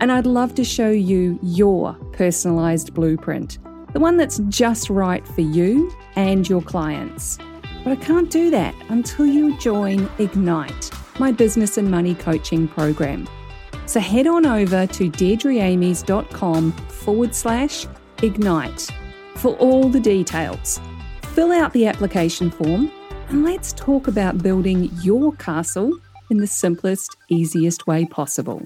And 0.00 0.10
I'd 0.10 0.26
love 0.26 0.54
to 0.56 0.64
show 0.64 0.90
you 0.90 1.38
your 1.42 1.94
personalised 2.12 2.92
blueprint, 2.92 3.58
the 3.92 4.00
one 4.00 4.16
that's 4.16 4.40
just 4.48 4.90
right 4.90 5.26
for 5.28 5.42
you 5.42 5.94
and 6.16 6.46
your 6.48 6.60
clients. 6.60 7.38
But 7.84 7.92
I 7.92 7.96
can't 7.96 8.30
do 8.30 8.50
that 8.50 8.74
until 8.88 9.26
you 9.26 9.58
join 9.58 10.08
Ignite, 10.18 10.90
my 11.18 11.32
business 11.32 11.78
and 11.78 11.90
money 11.90 12.14
coaching 12.14 12.68
program. 12.68 13.28
So 13.86 14.00
head 14.00 14.26
on 14.26 14.46
over 14.46 14.86
to 14.86 15.10
deirdreamies.com 15.10 16.72
forward 16.72 17.34
slash 17.34 17.86
ignite 18.22 18.88
for 19.34 19.56
all 19.56 19.88
the 19.88 20.00
details. 20.00 20.80
Fill 21.34 21.52
out 21.52 21.72
the 21.72 21.86
application 21.86 22.50
form 22.50 22.90
and 23.28 23.44
let's 23.44 23.72
talk 23.72 24.08
about 24.08 24.42
building 24.42 24.90
your 25.02 25.32
castle 25.36 25.90
in 26.30 26.38
the 26.38 26.46
simplest, 26.46 27.16
easiest 27.28 27.86
way 27.86 28.04
possible. 28.04 28.62